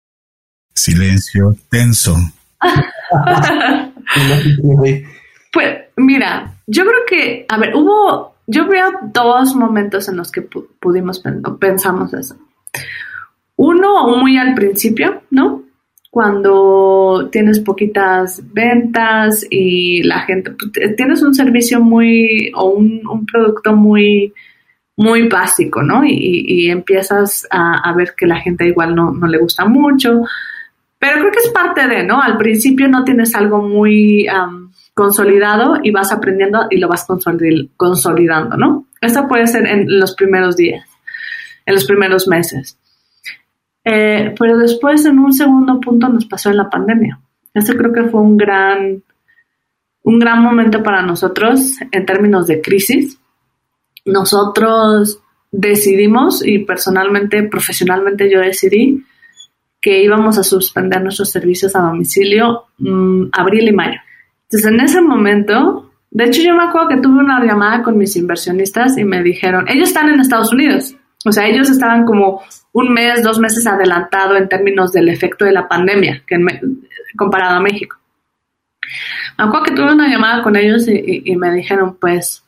[0.73, 2.17] Silencio tenso.
[5.53, 10.41] pues mira, yo creo que, a ver, hubo, yo veo dos momentos en los que
[10.41, 11.23] pudimos
[11.59, 12.35] pensamos eso.
[13.61, 15.63] Uno, muy al principio, ¿no?
[16.09, 23.75] Cuando tienes poquitas ventas y la gente, pues, tienes un servicio muy, o un, producto
[23.75, 24.33] muy,
[24.95, 26.05] muy básico, ¿no?
[26.05, 30.21] Y, empiezas a, ver que la gente igual no, le gusta mucho.
[30.97, 32.21] Pero creo que es parte de, ¿no?
[32.21, 34.25] Al principio no tienes algo muy
[34.93, 37.05] consolidado y vas aprendiendo y lo vas
[37.75, 38.85] consolidando, ¿no?
[39.01, 40.85] Eso puede ser en los primeros días,
[41.65, 42.79] en los primeros meses.
[43.91, 47.19] Eh, pero después, en un segundo punto, nos pasó en la pandemia.
[47.55, 49.01] Ese creo que fue un gran,
[50.03, 53.17] un gran momento para nosotros en términos de crisis.
[54.05, 55.19] Nosotros
[55.51, 59.03] decidimos, y personalmente, profesionalmente yo decidí,
[59.81, 63.99] que íbamos a suspender nuestros servicios a domicilio mm, abril y mayo.
[64.43, 68.15] Entonces, en ese momento, de hecho, yo me acuerdo que tuve una llamada con mis
[68.15, 72.93] inversionistas y me dijeron, ellos están en Estados Unidos, o sea, ellos estaban como un
[72.93, 76.23] mes, dos meses adelantado en términos del efecto de la pandemia
[77.17, 77.97] comparado a México.
[79.37, 82.45] Me acuerdo que tuve una llamada con ellos y, me dijeron, pues,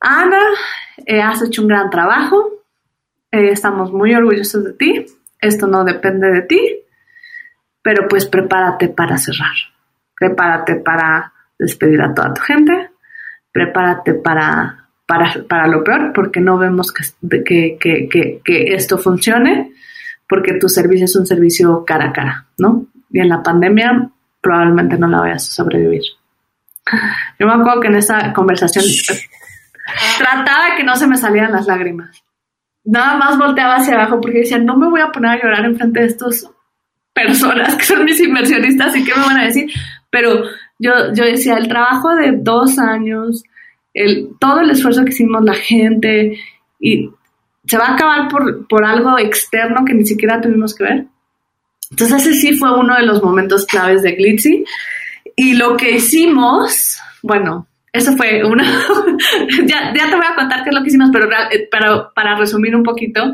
[0.00, 0.40] Ana,
[1.06, 2.64] eh, has hecho un gran trabajo,
[3.30, 5.06] eh, estamos muy orgullosos de ti,
[5.40, 6.60] esto no depende de ti,
[7.82, 9.54] pero pues prepárate para cerrar,
[10.14, 12.90] prepárate para despedir a toda tu gente,
[13.52, 19.72] prepárate para para, lo peor, porque no vemos que, que, esto funcione,
[20.28, 22.86] porque tu servicio es un servicio cara a cara, ¿no?
[23.10, 24.08] Y en la pandemia
[24.40, 26.02] probablemente no la vayas a sobrevivir.
[27.38, 28.84] Yo me acuerdo que en esa conversación
[30.18, 32.22] trataba que no se me salieran las lágrimas.
[32.84, 35.76] Nada más volteaba hacia abajo porque decía, no me voy a poner a llorar en
[35.76, 36.50] frente de estas
[37.12, 39.70] personas que son mis inversionistas y qué me van a decir.
[40.10, 40.44] Pero
[40.78, 43.44] yo, yo decía, el trabajo de dos años,
[43.94, 46.38] el, todo el esfuerzo que hicimos la gente
[46.80, 47.10] y
[47.66, 51.06] se va a acabar por, algo externo que ni siquiera tuvimos que ver.
[51.90, 54.64] Entonces ese sí fue uno de los momentos claves de Glitzy.
[55.36, 58.64] Y lo que hicimos, bueno, eso fue una...
[59.66, 61.10] ya, te voy a contar qué es lo que hicimos,
[61.70, 63.32] pero, para resumir un poquito,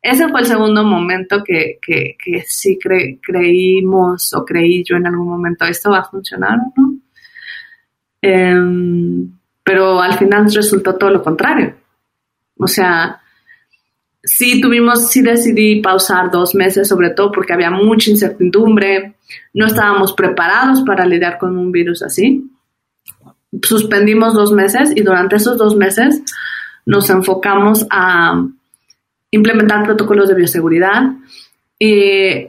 [0.00, 5.64] ese fue el segundo momento que, que, sí creímos o creí yo en algún momento,
[5.64, 6.98] ¿esto va a funcionar o no?
[8.20, 9.30] Em,
[9.64, 11.74] pero al final resultó todo lo contrario.
[12.58, 13.20] O sea,
[14.22, 19.14] sí tuvimos, sí decidí pausar dos meses, sobre todo porque había mucha incertidumbre,
[19.54, 22.50] no estábamos preparados para lidiar con un virus así.
[23.62, 26.22] Suspendimos dos meses y durante esos dos meses
[26.86, 28.46] nos enfocamos a
[29.30, 31.12] implementar protocolos de bioseguridad
[31.78, 32.48] y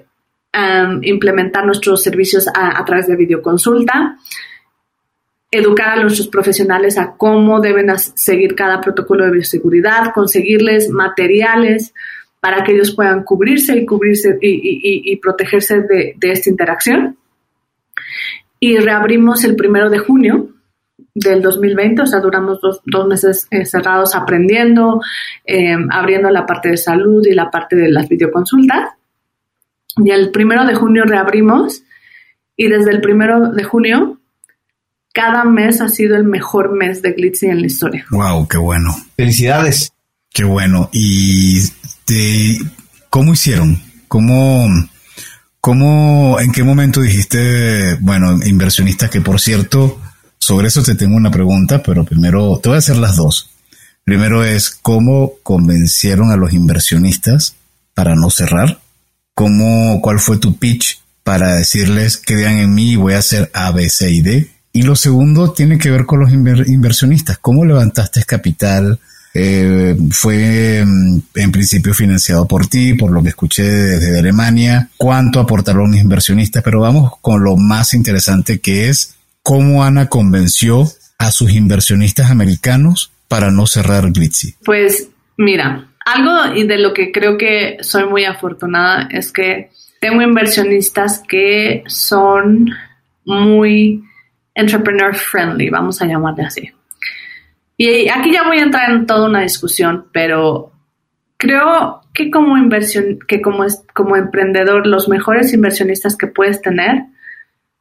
[0.52, 4.18] em, implementar nuestros servicios a, a través de videoconsulta
[5.58, 11.94] educar a nuestros profesionales a cómo deben seguir cada protocolo de bioseguridad, conseguirles materiales
[12.40, 17.18] para que ellos puedan cubrirse y cubrirse y, protegerse de, esta interacción.
[18.60, 20.50] Y reabrimos el primero de junio
[21.14, 25.02] del 2020, o sea, duramos dos, meses eh, cerrados aprendiendo,
[25.44, 28.92] em, abriendo la parte de salud y la parte de las videoconsultas.
[30.04, 31.84] Y el primero de junio reabrimos
[32.56, 34.20] y desde el primero de junio
[35.16, 38.06] cada mes ha sido el mejor mes de Glitzy en la historia.
[38.12, 38.94] Wow, qué bueno.
[39.16, 39.94] Felicidades.
[40.30, 40.90] Qué bueno.
[40.92, 41.62] ¿Y
[42.04, 42.60] te,
[43.10, 43.82] cómo hicieron?
[44.10, 44.68] ¿Cómo,
[45.62, 50.02] cómo, en qué momento dijiste, bueno, inversionistas, que por cierto,
[50.38, 53.52] sobre eso te tengo una pregunta, pero primero te voy a hacer las dos.
[54.04, 57.56] Primero es cómo convencieron a los inversionistas
[57.94, 58.82] para no cerrar.
[59.34, 63.50] ¿Cómo, cuál fue tu pitch para decirles que vean en mí y voy a hacer
[63.54, 64.55] A, B, C y D?
[64.76, 67.38] Y lo segundo tiene que ver con los inversionistas.
[67.38, 69.00] ¿Cómo levantaste capital?
[69.34, 74.90] Eh, fue mm, en principio financiado por ti, por lo que escuché desde Alemania.
[74.98, 76.62] ¿Cuánto aportaron los inversionistas?
[76.62, 80.86] Pero vamos con lo más interesante que es cómo Ana convenció
[81.20, 84.56] a sus inversionistas americanos para no cerrar Glitzy.
[84.66, 85.08] Pues
[85.38, 89.70] mira, algo de lo que creo que soy muy afortunada es que
[90.02, 92.72] tengo inversionistas que son
[93.24, 94.04] muy
[94.56, 96.72] entrepreneur friendly, vamos a llamarle así.
[97.78, 100.72] Y aquí ya voy a entrar en toda una discusión, pero
[101.38, 107.04] creo que como inversión, que como, como emprendedor, los mejores inversionistas que puedes tener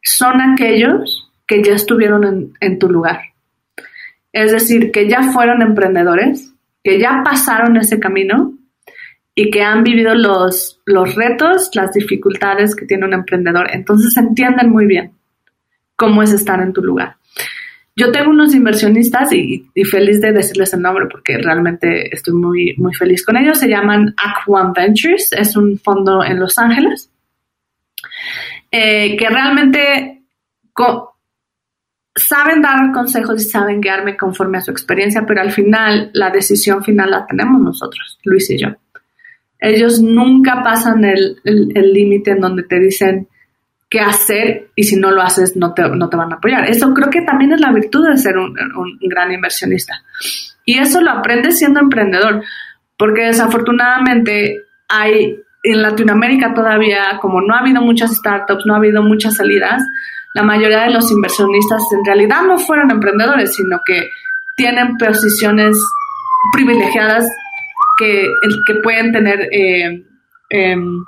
[0.02, 3.20] son aquellos que ya estuvieron en, tu lugar.
[4.32, 6.52] Es decir, que ya fueron emprendedores,
[6.82, 8.54] que ya pasaron ese camino
[9.36, 13.68] y que han vivido los, los retos, las dificultades que tiene un emprendedor.
[13.72, 15.12] Entonces entienden muy bien
[15.96, 17.16] cómo es estar en tu lugar.
[17.96, 22.92] Yo tengo unos inversionistas y, feliz de decirles el nombre porque realmente estoy muy, muy
[22.92, 23.58] feliz con ellos.
[23.58, 27.10] Se llaman Aquan Ventures, es un fondo en Los Ángeles,
[28.72, 30.22] eh, que realmente
[32.16, 36.82] saben dar consejos y saben guiarme conforme a su experiencia, pero al final la decisión
[36.82, 38.68] final la tenemos nosotros, Luis y yo.
[39.60, 41.38] Ellos nunca pasan el
[41.92, 43.28] límite en donde te dicen,
[43.94, 46.68] qué hacer y si no lo haces no te, no te van a apoyar.
[46.68, 48.52] Eso creo que también es la virtud de ser un,
[49.02, 50.02] gran inversionista.
[50.64, 52.42] Y eso lo aprendes siendo emprendedor,
[52.98, 59.00] porque desafortunadamente hay en Latinoamérica todavía, como no ha habido muchas startups, no ha habido
[59.00, 59.80] muchas salidas,
[60.34, 64.08] la mayoría de los inversionistas en realidad no fueron emprendedores, sino que
[64.56, 65.78] tienen posiciones
[66.52, 67.28] privilegiadas
[67.96, 68.26] que,
[68.66, 70.04] que pueden tener eh,
[70.50, 71.04] em,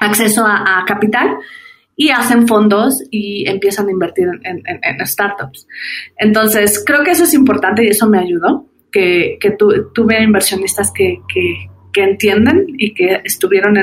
[0.00, 1.36] acceso a, a capital
[1.96, 5.66] y hacen fondos y empiezan a invertir en, startups.
[6.18, 9.38] Entonces, creo que eso es importante y eso me ayudó, que,
[9.94, 13.74] tuve inversionistas que, que, entienden y que estuvieron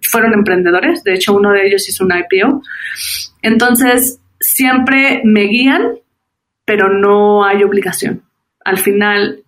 [0.00, 1.02] fueron emprendedores.
[1.02, 2.62] De hecho, uno de ellos hizo un IPO.
[3.42, 5.98] Entonces, siempre me guían,
[6.64, 8.22] pero no hay obligación.
[8.64, 9.42] Al final,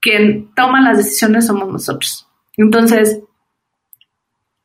[0.00, 2.26] quien toma las decisiones somos nosotros.
[2.56, 3.20] Entonces,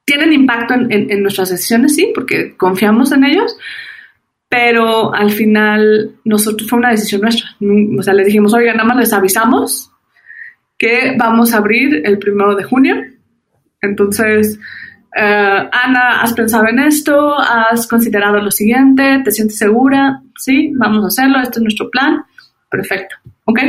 [0.05, 3.55] tienen impacto en, nuestras decisiones, sí, porque confiamos en ellos,
[4.49, 7.49] pero al final nosotros fue una decisión nuestra.
[7.97, 9.91] O sea, les dijimos, oiga, nada más les avisamos
[10.77, 12.95] que vamos a abrir el primero de junio.
[13.81, 14.59] Entonces,
[15.15, 17.35] eh, Ana, ¿has pensado en esto?
[17.39, 19.21] ¿Has considerado lo siguiente?
[19.23, 20.21] ¿Te sientes segura?
[20.37, 22.23] Sí, vamos a hacerlo, este es nuestro plan.
[22.69, 23.59] Perfecto, ¿ok?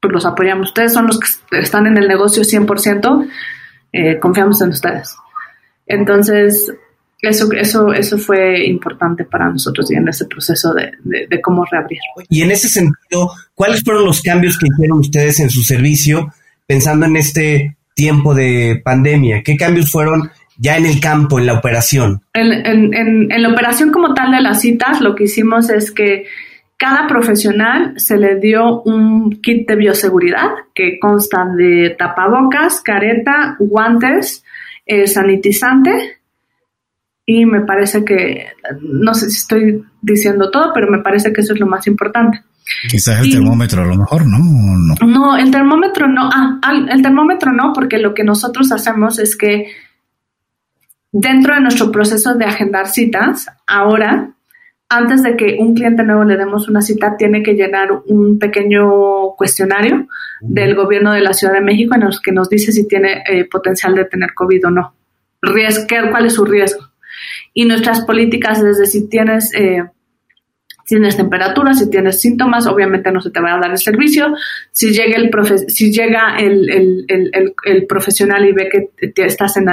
[0.00, 0.68] Pues los apoyamos.
[0.68, 3.28] Ustedes son los que están en el negocio 100%.
[3.92, 5.16] Eh, confiamos en ustedes.
[5.86, 6.72] Entonces,
[7.22, 11.98] eso, eso, eso fue importante para nosotros y en ese proceso de, de, cómo reabrir.
[12.28, 16.32] Y en ese sentido, ¿cuáles fueron los cambios que hicieron ustedes en su servicio
[16.66, 19.42] pensando en este tiempo de pandemia?
[19.42, 22.22] ¿Qué cambios fueron ya en el campo, en la operación?
[22.34, 25.90] En, en, en, en la operación como tal de las citas, lo que hicimos es
[25.90, 26.26] que
[26.76, 34.44] cada profesional se le dio un kit de bioseguridad que consta de tapabocas, careta, guantes,
[34.86, 36.20] eh, sanitizante
[37.26, 38.46] y me parece que,
[38.80, 42.42] no sé si estoy diciendo todo, pero me parece que eso es lo más importante.
[42.88, 44.38] Quizás el termómetro a lo mejor, ¿no?
[45.06, 45.36] ¿no?
[45.36, 46.30] el termómetro no.
[46.32, 46.58] Ah,
[46.90, 49.66] el termómetro no, porque lo que nosotros hacemos es que
[51.12, 54.35] dentro de nuestro proceso de agendar citas, ahora,
[54.88, 59.34] antes de que un cliente nuevo le demos una cita, tiene que llenar un pequeño
[59.36, 60.06] cuestionario
[60.40, 63.44] del gobierno de la Ciudad de México en los que nos dice si tiene eh,
[63.46, 64.94] potencial de tener COVID o no.
[65.42, 66.86] Riesgo, ¿Cuál es su riesgo?
[67.52, 69.82] Y nuestras políticas, desde si tienes, eh,
[70.86, 74.34] tienes temperatura, si tienes síntomas, obviamente no se te va a dar el servicio.
[74.70, 75.30] Si llega el,
[75.68, 79.68] si llega el, el, el, profesional y ve que estás en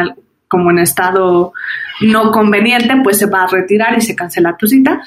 [0.53, 1.51] como en estado
[2.01, 5.01] no conveniente, pues se va a retirar y se cancela tu cita.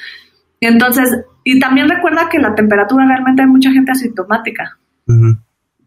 [0.60, 1.08] Entonces,
[1.44, 4.76] y también recuerda que la temperatura realmente hay mucha gente asintomática.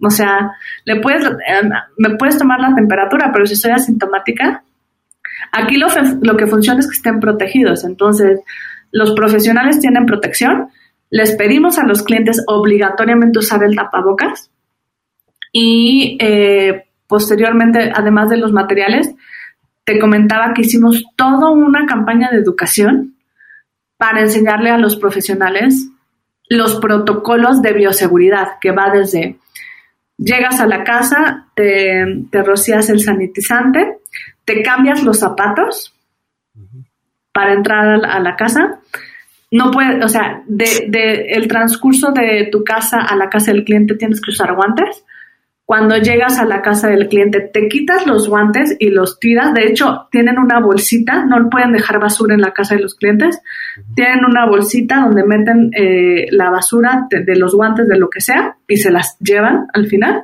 [0.02, 0.52] O sea,
[0.86, 4.64] le puedes, eh, me puedes tomar la temperatura, pero si soy asintomática,
[5.52, 5.88] aquí lo,
[6.22, 7.84] lo que funciona es que estén protegidos.
[7.84, 8.40] Entonces,
[8.94, 10.70] los profesionales tienen protección,
[11.12, 14.52] Les pedimos a los clientes obligatoriamente usar el tapabocas
[15.52, 19.16] y eh, posteriormente, además de los materiales,
[19.90, 23.16] te comentaba que hicimos toda una campaña de educación
[23.98, 25.90] para enseñarle a los profesionales
[26.48, 29.40] los protocolos de bioseguridad, que va desde
[30.16, 33.98] llegas a la casa, te, rocías el sanitizante,
[34.46, 35.96] te cambias los zapatos
[37.34, 38.82] para entrar a la, casa.
[39.50, 43.96] No puede, o sea, de, el transcurso de tu casa a la casa del cliente
[43.96, 45.04] tienes que usar guantes
[45.70, 49.54] cuando llegas a la casa del cliente, te quitas los guantes y los tiras.
[49.54, 53.40] De hecho, tienen una bolsita, no pueden dejar basura en la casa de los clientes.
[53.94, 58.58] Tienen una bolsita donde meten eh, la basura de, los guantes, de lo que sea,
[58.68, 60.24] y se las llevan al final.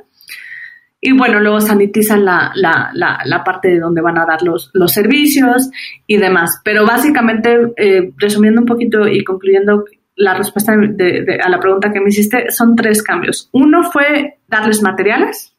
[1.00, 4.92] Y bueno, luego sanitizan la, la, la, parte de donde van a dar los, los
[4.92, 5.70] servicios
[6.08, 6.60] y demás.
[6.64, 9.84] Pero básicamente, eh, resumiendo un poquito y concluyendo,
[10.16, 13.50] la respuesta a la pregunta que me hiciste son tres cambios.
[13.52, 15.54] Uno fue darles materiales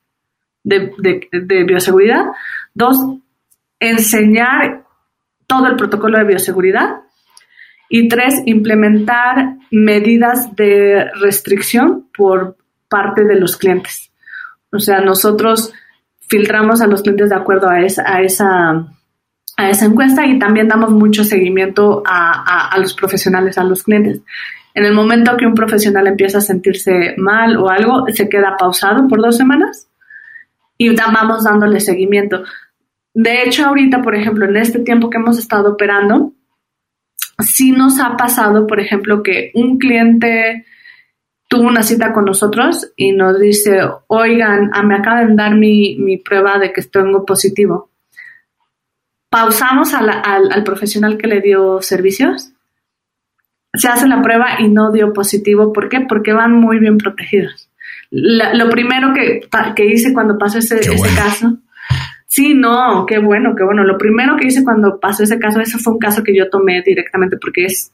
[0.64, 2.26] de, bioseguridad.
[2.74, 2.98] Dos,
[3.80, 4.84] enseñar
[5.46, 7.02] todo el protocolo de bioseguridad.
[7.90, 12.58] Y tres, implementar medidas de restricción por
[12.90, 14.12] parte de los clientes.
[14.72, 15.72] O sea, nosotros
[16.28, 18.88] filtramos a los clientes de acuerdo a esa,
[19.58, 24.22] a esa encuesta y también damos mucho seguimiento a, a, los profesionales, a los clientes.
[24.76, 29.08] En el momento que un profesional empieza a sentirse mal o algo, se queda pausado
[29.08, 29.90] por dos semanas
[30.78, 32.44] y vamos dándole seguimiento.
[33.16, 36.34] De hecho, ahorita, por ejemplo, en este tiempo que hemos estado operando,
[37.40, 40.68] sí nos ha pasado, por ejemplo, que un cliente
[41.48, 45.98] tuvo una cita con nosotros y nos dice, oigan, ah, me acaban de dar mi,
[45.98, 47.90] mi prueba de que tengo positivo
[49.30, 52.52] pausamos al, profesional que le dio servicios,
[53.74, 55.74] se hace la prueba y no dio positivo.
[55.74, 56.02] ¿Por qué?
[56.02, 57.70] Porque van muy bien protegidos.
[58.10, 60.80] lo primero que, hice cuando pasó ese,
[61.16, 61.58] caso,
[62.28, 63.84] sí, no, qué bueno, qué bueno.
[63.84, 66.82] Lo primero que hice cuando pasó ese caso, ese fue un caso que yo tomé
[66.82, 67.92] directamente porque es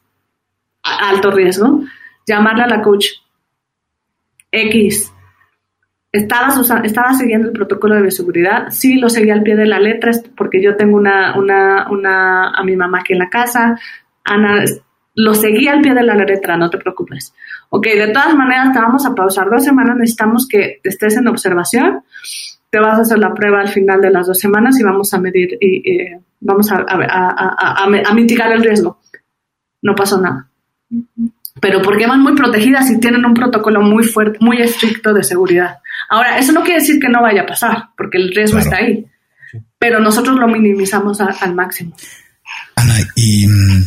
[0.83, 1.83] alto riesgo,
[2.27, 3.07] llamarle a la coach
[4.51, 5.12] X
[6.13, 8.69] ¿Estabas, ¿Estaba siguiendo el protocolo de bioseguridad?
[8.69, 12.99] Sí, lo seguía al pie de la letra porque yo tengo una, a mi mamá
[12.99, 13.79] aquí en la casa.
[14.23, 14.63] Ana,
[15.15, 17.33] lo seguía al pie de la letra, no te preocupes.
[17.69, 22.03] Ok, de todas maneras te vamos a pausar dos semanas, necesitamos que estés en observación.
[22.69, 25.19] Te vas a hacer la prueba al final de las dos semanas y vamos a
[25.19, 26.11] medir y
[26.41, 28.99] vamos a, a, a, mitigar el riesgo.
[29.81, 30.47] No pasó nada
[31.61, 35.79] pero porque van muy protegidas y tienen un protocolo muy fuerte, muy estricto de seguridad.
[36.09, 39.05] Ahora, eso no quiere decir que no vaya a pasar, porque el riesgo está ahí,
[39.77, 41.95] pero nosotros lo minimizamos al máximo.
[42.75, 43.47] Ana, y...
[43.47, 43.83] Mm,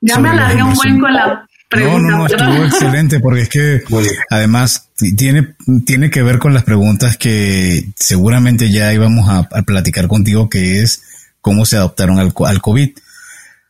[0.00, 1.98] ya me alargué un buen con la pregunta.
[1.98, 3.82] No, no, no, estuvo excelente, porque es que
[4.30, 5.54] además tiene,
[5.86, 11.30] tiene que ver con las preguntas que seguramente ya íbamos a, platicar contigo, que es
[11.40, 12.90] cómo se adoptaron al, al COVID.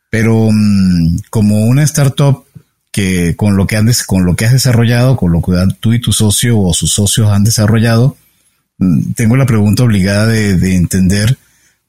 [0.09, 2.45] Pero mm, como una startup
[2.93, 5.99] que con lo que, andes, con lo que has desarrollado, con lo que tú y
[5.99, 8.15] tu socio o sus socios han desarrollado,
[8.77, 11.37] mm, tengo la pregunta obligada de, entender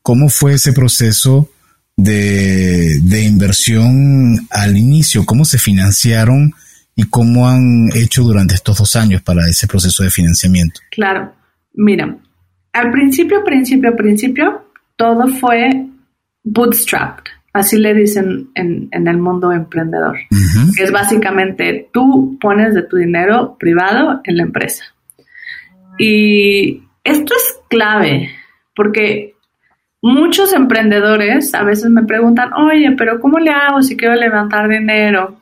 [0.03, 1.51] cómo fue ese proceso
[1.97, 6.55] de, inversión al inicio, cómo se financiaron
[6.97, 10.81] y cómo han hecho durante estos dos años para ese proceso de financiamiento.
[10.91, 11.35] Claro,
[11.75, 12.17] mira,
[12.73, 15.87] al principio, principio, principio, todo fue
[16.45, 17.34] bootstrapped.
[17.55, 20.17] Así le dicen en, el mundo emprendedor,
[20.77, 24.85] que es básicamente tú pones de tu dinero privado en la empresa.
[25.97, 28.31] Y esto es clave,
[28.75, 29.37] porque
[30.03, 35.39] muchos emprendedores a veces me preguntan, oye, pero ¿cómo le hago si quiero levantar dinero?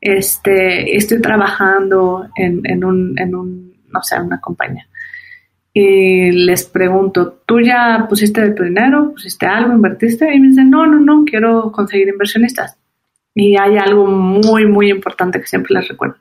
[0.00, 4.88] Este, estoy trabajando en, en un, en un, no sé, una compañía
[5.78, 9.12] y les pregunto, ¿tú ya pusiste de tu dinero?
[9.12, 9.74] ¿Pusiste algo?
[9.74, 10.34] ¿Invertiste?
[10.34, 12.78] Y me dicen, no, no, no, quiero conseguir inversionistas.
[13.34, 16.16] Y hay algo muy, muy importante que siempre les recuerdo.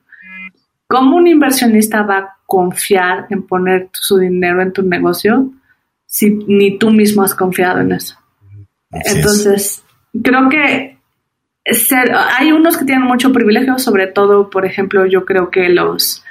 [0.88, 5.49] ¿Cómo un inversionista va a confiar en poner su dinero en tu negocio
[6.06, 8.18] si ni tú mismo has confiado en eso?
[8.91, 9.86] Entonces,
[10.22, 10.97] creo que
[12.38, 16.24] hay unos que tienen mucho privilegio, sobre todo, por ejemplo, yo creo que los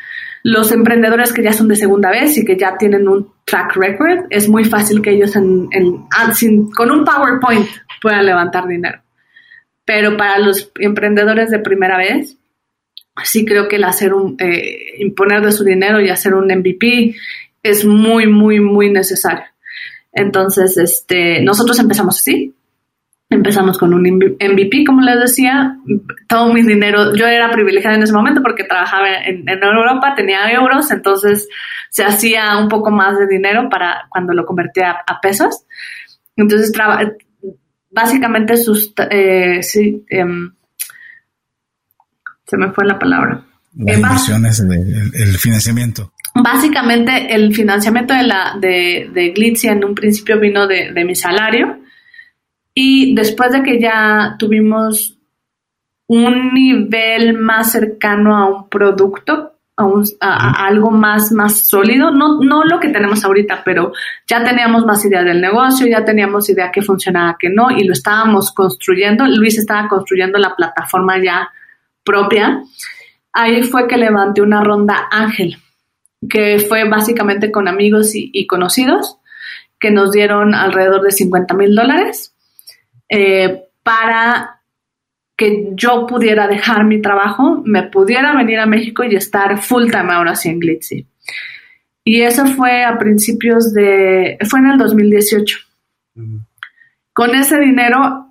[0.45, 4.27] los emprendedores que ya son de segunda vez y que ya tienen un track record,
[4.29, 5.69] es muy fácil que ellos en,
[6.15, 6.33] ah,
[6.75, 7.67] con un PowerPoint
[8.03, 9.01] puedan levantar dinero.
[9.87, 12.37] Pero para los emprendedores de primera vez,
[13.25, 17.17] sí creo que el hacer un, eh, imponer de su dinero y hacer un MVP
[17.63, 19.47] es muy, muy, muy necesario.
[20.13, 22.55] Entonces, este, nosotros empezamos así.
[23.35, 25.77] Empezamos con un MVP, como les decía,
[26.29, 30.89] todo mi dinero, yo era privilegiada en ese momento porque trabajaba en, Europa, tenía euros,
[30.93, 31.49] entonces
[31.91, 35.65] se hacía un poco más de dinero para cuando lo convertía a, pesos.
[36.37, 36.73] Entonces,
[37.91, 40.53] básicamente sus, eh, sí, em,
[42.47, 43.45] se me fue la palabra.
[43.77, 46.13] Las inversiones, el, financiamiento.
[46.37, 51.17] Básicamente el financiamiento de, la, de, de Glitzy en un principio vino de, de mi
[51.17, 51.84] salario
[52.75, 55.17] y después de que ya tuvimos
[56.07, 62.79] un nivel más cercano a un producto, a, algo más, más sólido, no, no lo
[62.79, 63.93] que tenemos ahorita, pero
[64.27, 67.93] ya teníamos más idea del negocio, ya teníamos idea que funcionaba, que no, y lo
[67.93, 69.25] estábamos construyendo.
[69.27, 71.49] Luis estaba construyendo la plataforma ya
[72.05, 72.63] propia.
[73.33, 75.57] Ahí fue que levanté una ronda Ángel,
[76.29, 79.19] que fue básicamente con amigos y conocidos,
[79.81, 82.34] que nos dieron alrededor de 50 mil dólares
[83.09, 84.61] eh, para
[85.37, 90.13] que yo pudiera dejar mi trabajo, me pudiera venir a México y estar full time
[90.13, 91.07] ahora sí en Glitzy.
[92.05, 95.59] Y eso fue a principios de, fue en el 2018.
[97.13, 98.29] Con ese dinero,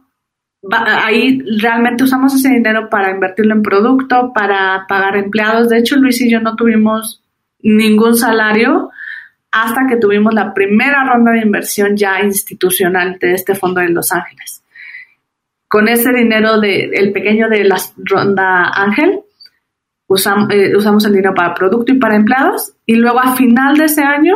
[0.71, 5.69] ahí realmente usamos ese dinero para invertirlo en producto, para pagar empleados.
[5.69, 7.21] De hecho, Luis y yo no tuvimos
[7.59, 8.91] ningún salario
[9.51, 14.11] hasta que tuvimos la primera ronda de inversión ya institucional de este fondo de Los
[14.11, 14.62] Ángeles
[15.73, 19.21] con ese dinero del pequeño de la ronda Ángel,
[20.51, 22.73] eh, usamos el dinero para producto y para empleados.
[22.85, 24.35] Y luego a final de ese año,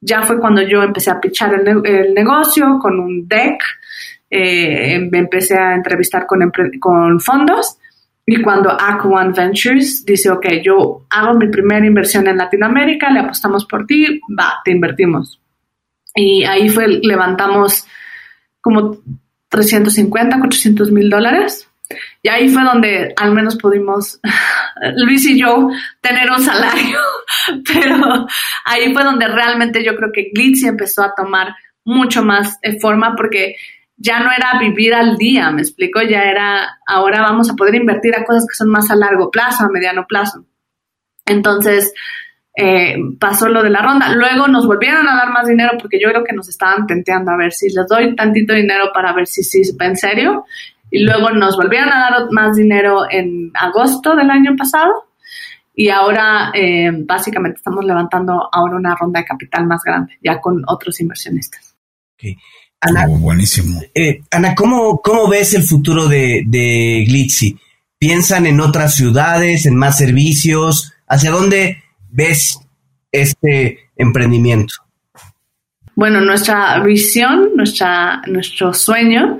[0.00, 3.62] ya fue cuando yo empecé a pichar el, negocio con un deck,
[4.30, 6.50] eh, empecé a entrevistar con,
[6.80, 7.76] con fondos.
[8.24, 13.66] Y cuando Aqua Ventures dice, ok, yo hago mi primera inversión en Latinoamérica, le apostamos
[13.66, 15.42] por ti, va, te invertimos.
[16.14, 17.86] Y ahí fue, levantamos
[18.62, 18.96] como
[19.50, 21.68] 350, 400 mil dólares.
[22.22, 24.20] Y ahí fue donde al menos pudimos,
[24.96, 25.68] Luis y yo,
[26.00, 26.98] tener un salario.
[27.72, 28.26] Pero
[28.64, 33.16] ahí fue donde realmente yo creo que Glitzy empezó a tomar mucho más eh, forma
[33.16, 33.56] porque
[33.96, 38.14] ya no era vivir al día, me explico, ya era, ahora vamos a poder invertir
[38.14, 40.46] a cosas que son más a largo plazo, a mediano plazo.
[41.26, 41.92] Entonces,
[42.56, 44.12] eh, pasó lo de la ronda.
[44.14, 47.36] Luego nos volvieron a dar más dinero porque yo creo que nos estaban tenteando a
[47.36, 50.44] ver si les doy tantito dinero para ver si sí, en serio.
[50.90, 54.92] Y luego nos volvieron a dar más dinero en agosto del año pasado.
[55.74, 60.62] Y ahora eh, básicamente estamos levantando ahora una ronda de capital más grande, ya con
[60.66, 61.76] otros inversionistas.
[62.80, 63.80] Ana, oh, buenísimo.
[63.94, 67.56] Eh, Ana, ¿cómo, ¿cómo ves el futuro de, de Glitzy?
[67.98, 70.92] ¿Piensan en otras ciudades, en más servicios?
[71.06, 71.79] ¿Hacia dónde
[72.10, 72.58] ves
[73.12, 74.74] este emprendimiento?
[75.94, 79.38] Bueno, nuestra visión, nuestra, nuestro sueño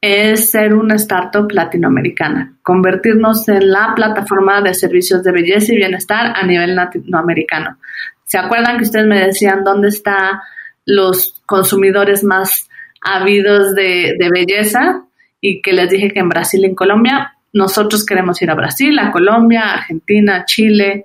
[0.00, 6.32] es ser una startup latinoamericana, convertirnos en la plataforma de servicios de belleza y bienestar
[6.36, 7.78] a nivel latinoamericano.
[8.24, 10.38] ¿Se acuerdan que ustedes me decían dónde están
[10.84, 12.68] los consumidores más
[13.00, 15.02] habidos de, de belleza?
[15.40, 18.98] Y que les dije que en Brasil y en Colombia, nosotros queremos ir a Brasil,
[18.98, 21.04] a Colombia, Argentina, Chile,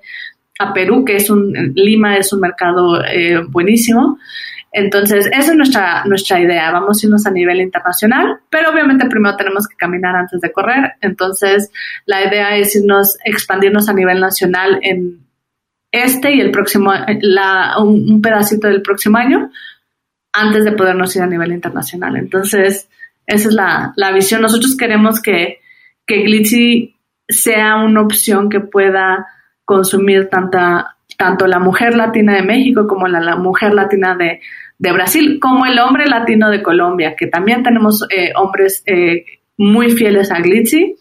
[0.61, 4.17] a Perú, que es un, Lima es un mercado eh, buenísimo.
[4.71, 6.71] Entonces, esa es nuestra, nuestra idea.
[6.71, 10.93] Vamos a irnos a nivel internacional, pero obviamente primero tenemos que caminar antes de correr.
[11.01, 11.71] Entonces,
[12.05, 15.19] la idea es irnos, expandirnos a nivel nacional en
[15.91, 16.93] este y el próximo,
[17.79, 19.51] un, pedacito del próximo año,
[20.31, 22.15] antes de podernos ir a nivel internacional.
[22.15, 22.87] Entonces,
[23.27, 24.41] esa es la, la visión.
[24.41, 25.59] Nosotros queremos que,
[26.07, 26.95] que Glitzy
[27.27, 29.27] sea una opción que pueda
[29.71, 34.41] consumir tanta, tanto la mujer latina de México como la, mujer latina de,
[34.91, 39.23] Brasil, como el hombre latino de Colombia, que también tenemos eh, hombres eh,
[39.55, 40.95] muy fieles a Glitzy,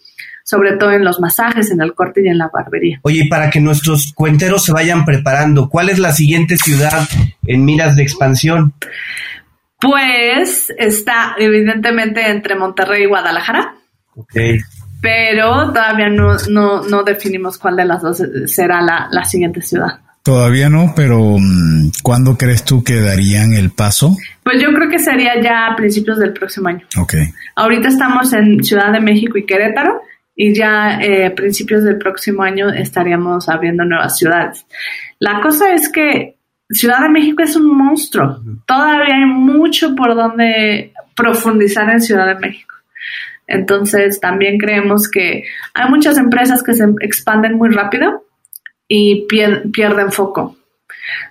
[0.45, 3.01] sobre todo en los masajes, en el corte y en la barbería.
[3.03, 7.09] Oye, para que nuestros cuenteros se vayan preparando, ¿cuál es la siguiente ciudad
[7.45, 8.75] en miras de expansión?
[9.81, 13.75] Pues está evidentemente entre Monterrey y Guadalajara.
[14.15, 14.37] Ok
[15.01, 20.01] pero todavía no, no, no definimos cuál de las dos será la, la siguiente ciudad.
[20.23, 24.17] Todavía no, pero mm, ¿cuándo crees tú que darían el paso?
[24.43, 26.87] Pues yo creo que sería ya a principios del próximo año.
[26.99, 27.15] Ok.
[27.57, 30.03] Ahorita estamos en Ciudad de México y Querétaro
[30.37, 34.67] y ya eh, a principios del próximo año estaríamos abriendo nuevas ciudades.
[35.19, 36.37] La cosa es que
[36.69, 38.41] Ciudad de México es un monstruo.
[38.67, 42.70] Todavía hay mucho por donde profundizar en Ciudad de México.
[43.51, 45.45] Entonces, también creemos que
[45.75, 48.25] hay muchas empresas que se expanden muy rápido
[48.89, 50.57] y pierden foco.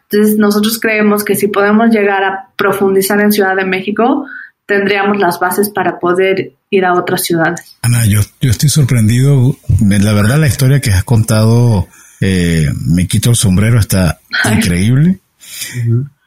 [0.03, 4.25] Entonces, nosotros creemos que si podemos llegar a profundizar en Ciudad de México,
[4.65, 7.77] tendríamos las bases para poder ir a otras ciudades.
[7.81, 9.55] Ana, yo, yo estoy sorprendido.
[9.79, 11.87] La verdad, la historia que has contado,
[12.21, 14.19] eh, me quito el sombrero, está
[14.53, 15.19] increíble.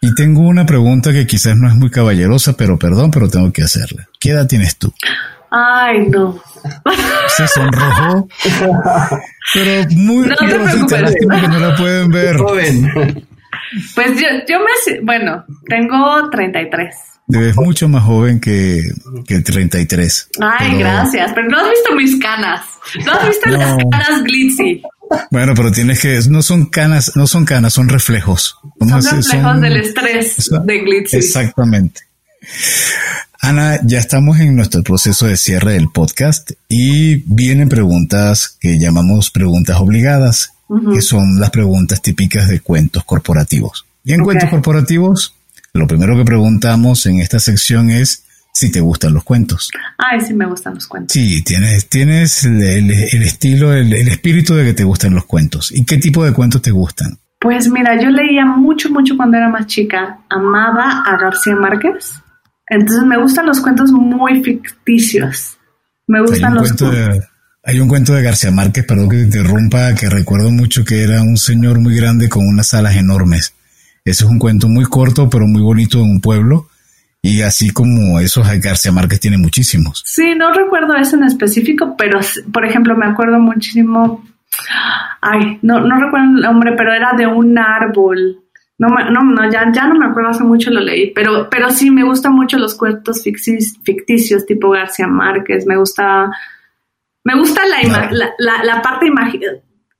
[0.01, 3.63] Y tengo una pregunta que quizás no es muy caballerosa, pero perdón, pero tengo que
[3.63, 4.09] hacerla.
[4.19, 4.93] ¿Qué edad tienes tú?
[5.55, 6.41] Ay, no.
[7.37, 8.27] Se sonrojó.
[9.55, 10.37] pero muy no
[10.87, 12.37] te lástima que no la pueden ver.
[12.39, 13.27] Joven.
[13.95, 16.95] Pues yo, yo me, bueno, tengo 33.
[17.29, 18.83] Te ves mucho más joven que,
[19.27, 20.29] que 33.
[20.41, 21.33] Ay, Pero- gracias.
[21.35, 22.63] Pero no has visto mis canas.
[23.05, 24.83] No has visto las canas glitzy.
[25.31, 28.59] Bueno, pero tienes que, no son canas, no son canas, son reflejos.
[28.63, 31.17] Son ¿Cómo se- reflejos son- del estrés de glitzy.
[31.19, 32.01] Exactamente.
[33.45, 39.31] Ana, ya estamos en nuestro proceso de cierre del podcast y vienen preguntas que llamamos
[39.31, 40.53] preguntas obligadas,
[40.95, 43.85] que son las preguntas típicas de cuentos corporativos.
[44.05, 45.35] Y en cuentos corporativos,
[45.73, 48.25] lo primero que preguntamos en esta sección es
[48.55, 49.71] si te gustan los cuentos.
[49.99, 51.13] Ay, sí me gustan los cuentos.
[51.13, 55.25] Sí, tienes, tienes el, el- el estilo, el, el espíritu de que te gustan los
[55.25, 55.73] cuentos.
[55.73, 57.19] ¿Y qué tipo de cuentos te gustan?
[57.41, 60.19] Pues mira, yo leía mucho, mucho cuando era más chica.
[60.31, 62.13] Amaba a García Márquez.
[62.73, 65.59] Entonces me gustan los cuentos muy ficticios.
[66.07, 67.23] Me Hay gustan un, los cuento de,
[67.63, 71.21] hay un cuento de García Márquez, perdón que te interrumpa, que recuerdo mucho que era
[71.21, 73.55] un señor muy grande con unas alas enormes.
[74.07, 76.69] Ese es un cuento muy corto, pero muy bonito en un pueblo.
[77.21, 80.03] Y así como esos, García Márquez tiene muchísimos.
[80.07, 82.21] Sí, no recuerdo ese en específico, pero
[82.53, 84.25] por ejemplo me acuerdo muchísimo.
[85.21, 88.39] Ay, no, no recuerdo el nombre, pero era de un árbol.
[88.79, 91.71] No, me- no, no ya, ya no me acuerdo, hace mucho lo leí, pero, pero
[91.71, 95.67] sí me gustan mucho los cuentos ficticios tipo García Márquez.
[95.67, 96.31] Me gusta,
[97.25, 99.07] me gusta la, ima- la, la, la parte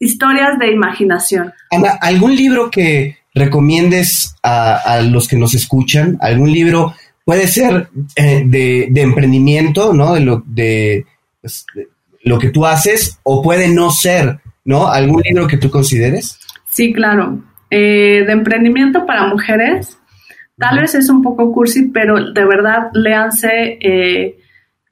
[0.01, 1.53] historias de imaginación.
[1.71, 6.19] Ana, ¿algún libro que recomiendes a, a los que nos escuchan?
[6.21, 6.95] ¿Algún libro
[7.25, 10.15] puede ser eh, de, de emprendimiento, ¿no?
[10.15, 11.07] De lo, de,
[11.41, 11.89] pues, de
[12.25, 14.89] lo que tú haces, o puede no ser, ¿no?
[14.89, 16.39] ¿Algún libro que tú consideres?
[16.69, 17.39] Sí, claro.
[17.75, 19.99] Eh, de emprendimiento para mujeres,
[20.59, 24.37] tal vez es un poco cursi, pero de verdad léanse eh,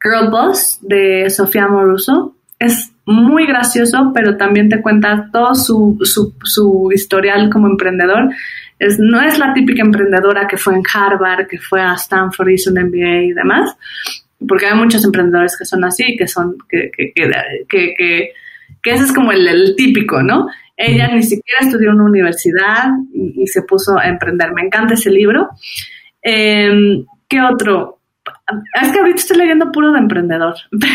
[0.02, 2.36] Girl Boss de Sofía Moruso.
[2.58, 8.30] Es muy gracioso, pero también te cuenta todo su, su, su historial como emprendedor.
[8.78, 12.70] Es, no es la típica emprendedora que fue en Harvard, que fue a Stanford, hizo
[12.70, 13.76] un MBA y demás,
[14.48, 17.12] porque hay muchos emprendedores que son así, que son, que, que,
[17.68, 18.32] que,
[18.84, 20.46] ese es como el, el típico, ¿no?
[20.80, 24.52] Ella ni siquiera estudió en una universidad y, y se puso a emprender.
[24.54, 25.48] Me encanta ese libro.
[26.22, 27.98] Eh, ¿Qué otro?
[28.82, 30.92] Es que ahorita estoy leyendo puro de emprendedor, pero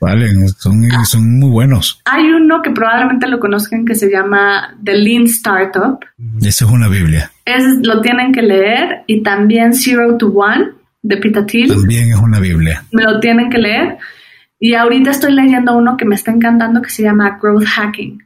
[0.00, 0.28] Vale,
[0.58, 2.02] son, son muy buenos.
[2.04, 5.98] hay uno que probablemente lo conozcan que se llama The Lean Startup.
[6.42, 7.30] Esa es una Biblia.
[7.46, 10.72] Es, lo tienen que leer y también Zero to One
[11.02, 11.68] de Pita Thiel.
[11.68, 12.84] También es una Biblia.
[12.92, 13.96] me lo tienen que leer.
[14.60, 18.22] Y ahorita estoy leyendo uno que me está encantando que se llama Growth Hacking,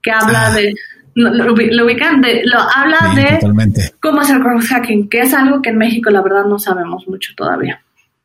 [0.00, 0.54] que habla Ah.
[0.54, 0.72] de,
[1.16, 3.94] lo, lo lo ubican, de, lo habla Sí, de totalmente.
[4.00, 7.32] cómo hacer growth hacking, que es algo que en México la verdad no sabemos mucho
[7.36, 7.80] todavía.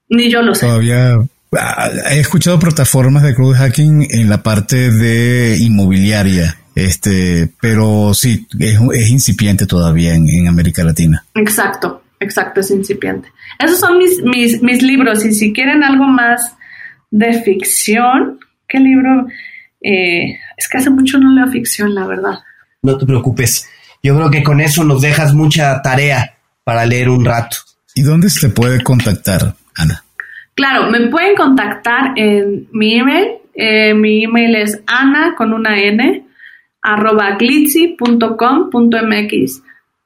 [0.09, 0.65] Ni yo lo sé.
[0.65, 1.17] Todavía
[1.57, 8.47] ah, he escuchado plataformas de crowd hacking en la parte de inmobiliaria, este, pero sí,
[8.59, 11.23] es, es incipiente todavía en, en América Latina.
[11.35, 13.31] Exacto, exacto, es incipiente.
[13.59, 16.55] Esos son mis, mis, mis libros y si quieren algo más
[17.11, 19.27] de ficción, ¿qué libro?
[19.81, 22.39] Eh, es que hace mucho no leo ficción, la verdad.
[22.81, 23.69] No te preocupes.
[24.01, 27.57] Yo creo que con eso nos dejas mucha tarea para leer un rato.
[27.95, 30.03] ¿Y dónde se puede contactar, Ana?
[30.55, 33.31] Claro, me pueden contactar en mi email.
[33.53, 36.25] Eh, mi email es ana con una n
[36.81, 39.63] arroba glitzy.com.mx.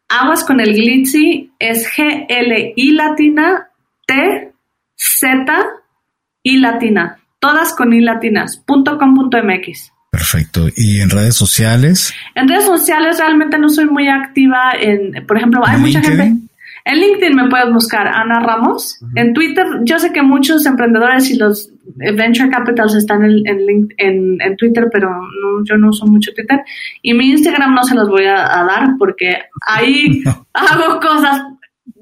[0.10, 3.70] Aguas con el glitzy es G L I latina
[4.06, 4.52] T
[4.96, 5.46] Z
[6.44, 7.18] I latina.
[7.40, 8.58] Todas con I latinas.
[8.58, 9.92] punto com punto mx.
[10.12, 10.68] Perfecto.
[10.78, 12.14] ¿Y en redes sociales?
[12.36, 16.18] En redes sociales realmente no soy muy activa en, por ejemplo, hay ¿En mucha LinkedIn?
[16.24, 16.54] gente.
[16.86, 19.00] En LinkedIn me puedes buscar Ana Ramos.
[19.16, 23.94] En Twitter, yo sé que muchos emprendedores y los venture capitals están en, en, Link-
[23.98, 26.60] en- en Twitter, pero no, yo no uso mucho Twitter.
[27.02, 30.22] Y mi Instagram no se los voy a, a dar porque ahí
[30.54, 31.42] hago cosas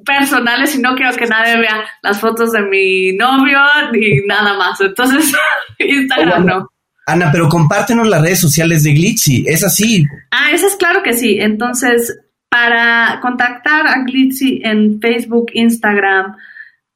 [0.05, 3.59] personales y no quiero que nadie vea las fotos de mi novio
[3.91, 4.79] ni nada más.
[4.81, 5.31] Entonces,
[5.79, 6.69] Instagram no.
[7.07, 9.43] Ana, pero compártenos las redes sociales de Glitzy.
[9.47, 10.05] Es así.
[10.31, 11.39] Ah, eso es claro que sí.
[11.39, 12.19] Entonces,
[12.49, 16.35] para contactar a Glitzy en Facebook, Instagram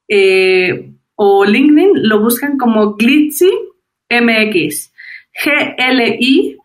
[0.07, 3.49] eh, o LinkedIn, lo buscan como Glitzy
[4.09, 4.91] MX.
[5.43, 6.55] G-L-I-T-Z-I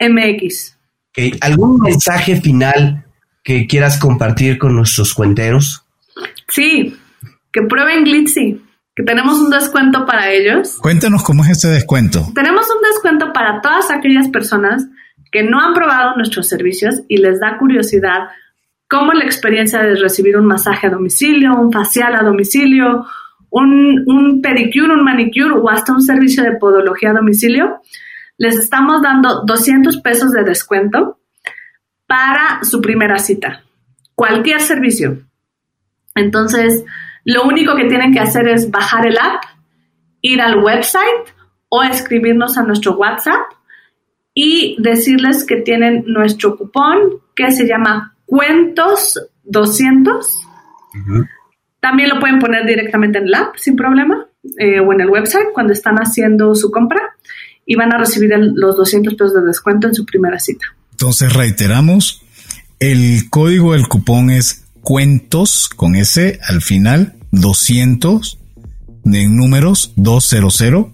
[0.00, 0.76] MX.
[1.10, 3.04] Ok, ¿Algún mensaje final
[3.48, 5.82] que quieras compartir con nuestros cuenteros?
[6.48, 6.94] Sí,
[7.50, 8.62] que prueben Glitzy,
[8.94, 10.76] que tenemos un descuento para ellos.
[10.82, 12.26] Cuéntanos cómo es este descuento.
[12.34, 14.86] Tenemos un descuento para todas aquellas personas
[15.32, 18.28] que no han probado nuestros servicios y les da curiosidad
[18.86, 23.06] cómo la experiencia de recibir un masaje a domicilio, un facial a domicilio,
[23.48, 27.80] un, un pedicure, un manicure o hasta un servicio de podología a domicilio,
[28.36, 31.18] les estamos dando 200 pesos de descuento
[32.08, 33.62] para su primera cita.
[34.16, 35.18] Cualquier servicio.
[36.16, 36.84] Entonces,
[37.24, 39.44] lo único que tienen que hacer es bajar el app,
[40.22, 41.28] ir al website
[41.68, 43.42] o escribirnos a nuestro WhatsApp
[44.34, 50.46] y decirles que tienen nuestro cupón que se llama Cuentos 200.
[51.80, 54.26] También lo pueden poner directamente en el app sin problema
[54.58, 57.00] eh, o en el website cuando están haciendo su compra
[57.66, 60.66] y van a recibir los 200 pesos de descuento en su primera cita.
[61.00, 62.22] Entonces reiteramos,
[62.80, 68.36] el código del cupón es cuentos con S al final 200
[69.04, 70.86] en números 200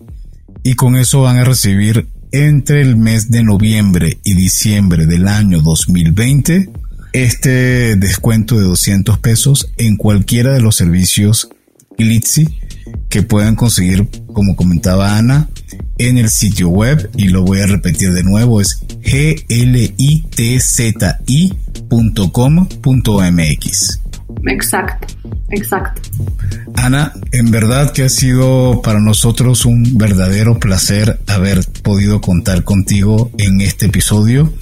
[0.62, 5.62] y con eso van a recibir entre el mes de noviembre y diciembre del año
[5.62, 6.68] 2020
[7.14, 11.48] este descuento de 200 pesos en cualquiera de los servicios
[11.96, 12.60] Glitzy
[13.08, 15.48] que puedan conseguir, como comentaba Ana,
[15.98, 20.40] en el sitio web y lo voy a repetir de nuevo es glitzi.com.mx.
[24.46, 25.06] Exacto,
[25.50, 26.02] exacto.
[26.74, 33.30] Ana, en verdad que ha sido para nosotros un verdadero placer haber podido contar contigo
[33.38, 34.52] en este episodio.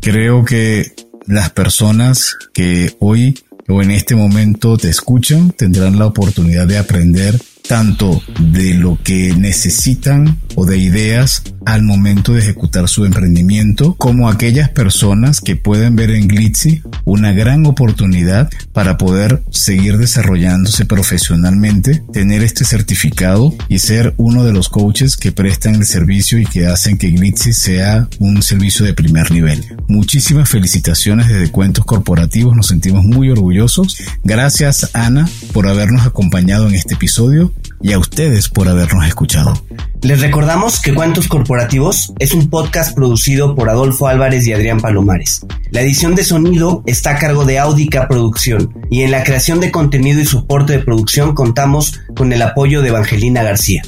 [0.00, 0.92] Creo que
[1.26, 3.38] las personas que hoy
[3.68, 7.38] o en este momento te escuchan tendrán la oportunidad de aprender
[7.68, 14.28] tanto de lo que necesitan o de ideas al momento de ejecutar su emprendimiento, como
[14.30, 22.02] aquellas personas que pueden ver en Glitzy una gran oportunidad para poder seguir desarrollándose profesionalmente,
[22.10, 26.66] tener este certificado y ser uno de los coaches que prestan el servicio y que
[26.66, 29.62] hacen que Glitzy sea un servicio de primer nivel.
[29.88, 33.98] Muchísimas felicitaciones desde Cuentos Corporativos, nos sentimos muy orgullosos.
[34.24, 39.54] Gracias Ana por habernos acompañado en este episodio y a ustedes por habernos escuchado.
[40.02, 45.44] Les recordamos que Cuentos Corporativos es un podcast producido por Adolfo Álvarez y Adrián Palomares.
[45.70, 49.72] La edición de sonido está a cargo de Audica Producción y en la creación de
[49.72, 53.82] contenido y soporte de producción contamos con el apoyo de Evangelina García.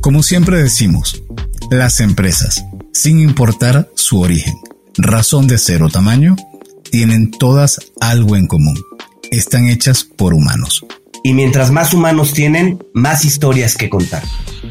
[0.00, 1.22] Como siempre decimos,
[1.70, 4.54] las empresas, sin importar su origen,
[4.96, 6.34] razón de ser o tamaño,
[6.90, 8.78] tienen todas algo en común.
[9.30, 10.84] Están hechas por humanos.
[11.22, 14.22] Y mientras más humanos tienen, más historias que contar.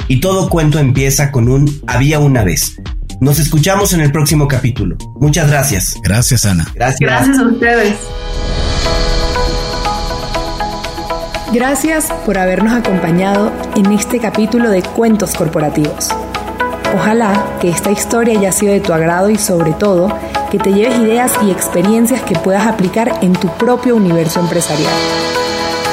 [0.07, 2.77] Y todo cuento empieza con un había una vez.
[3.19, 4.95] Nos escuchamos en el próximo capítulo.
[5.19, 5.95] Muchas gracias.
[6.03, 6.67] Gracias, Ana.
[6.75, 7.09] Gracias.
[7.09, 7.95] Gracias a ustedes.
[11.53, 16.09] Gracias por habernos acompañado en este capítulo de Cuentos Corporativos.
[16.93, 20.15] Ojalá que esta historia haya sido de tu agrado y sobre todo
[20.51, 24.93] que te lleves ideas y experiencias que puedas aplicar en tu propio universo empresarial.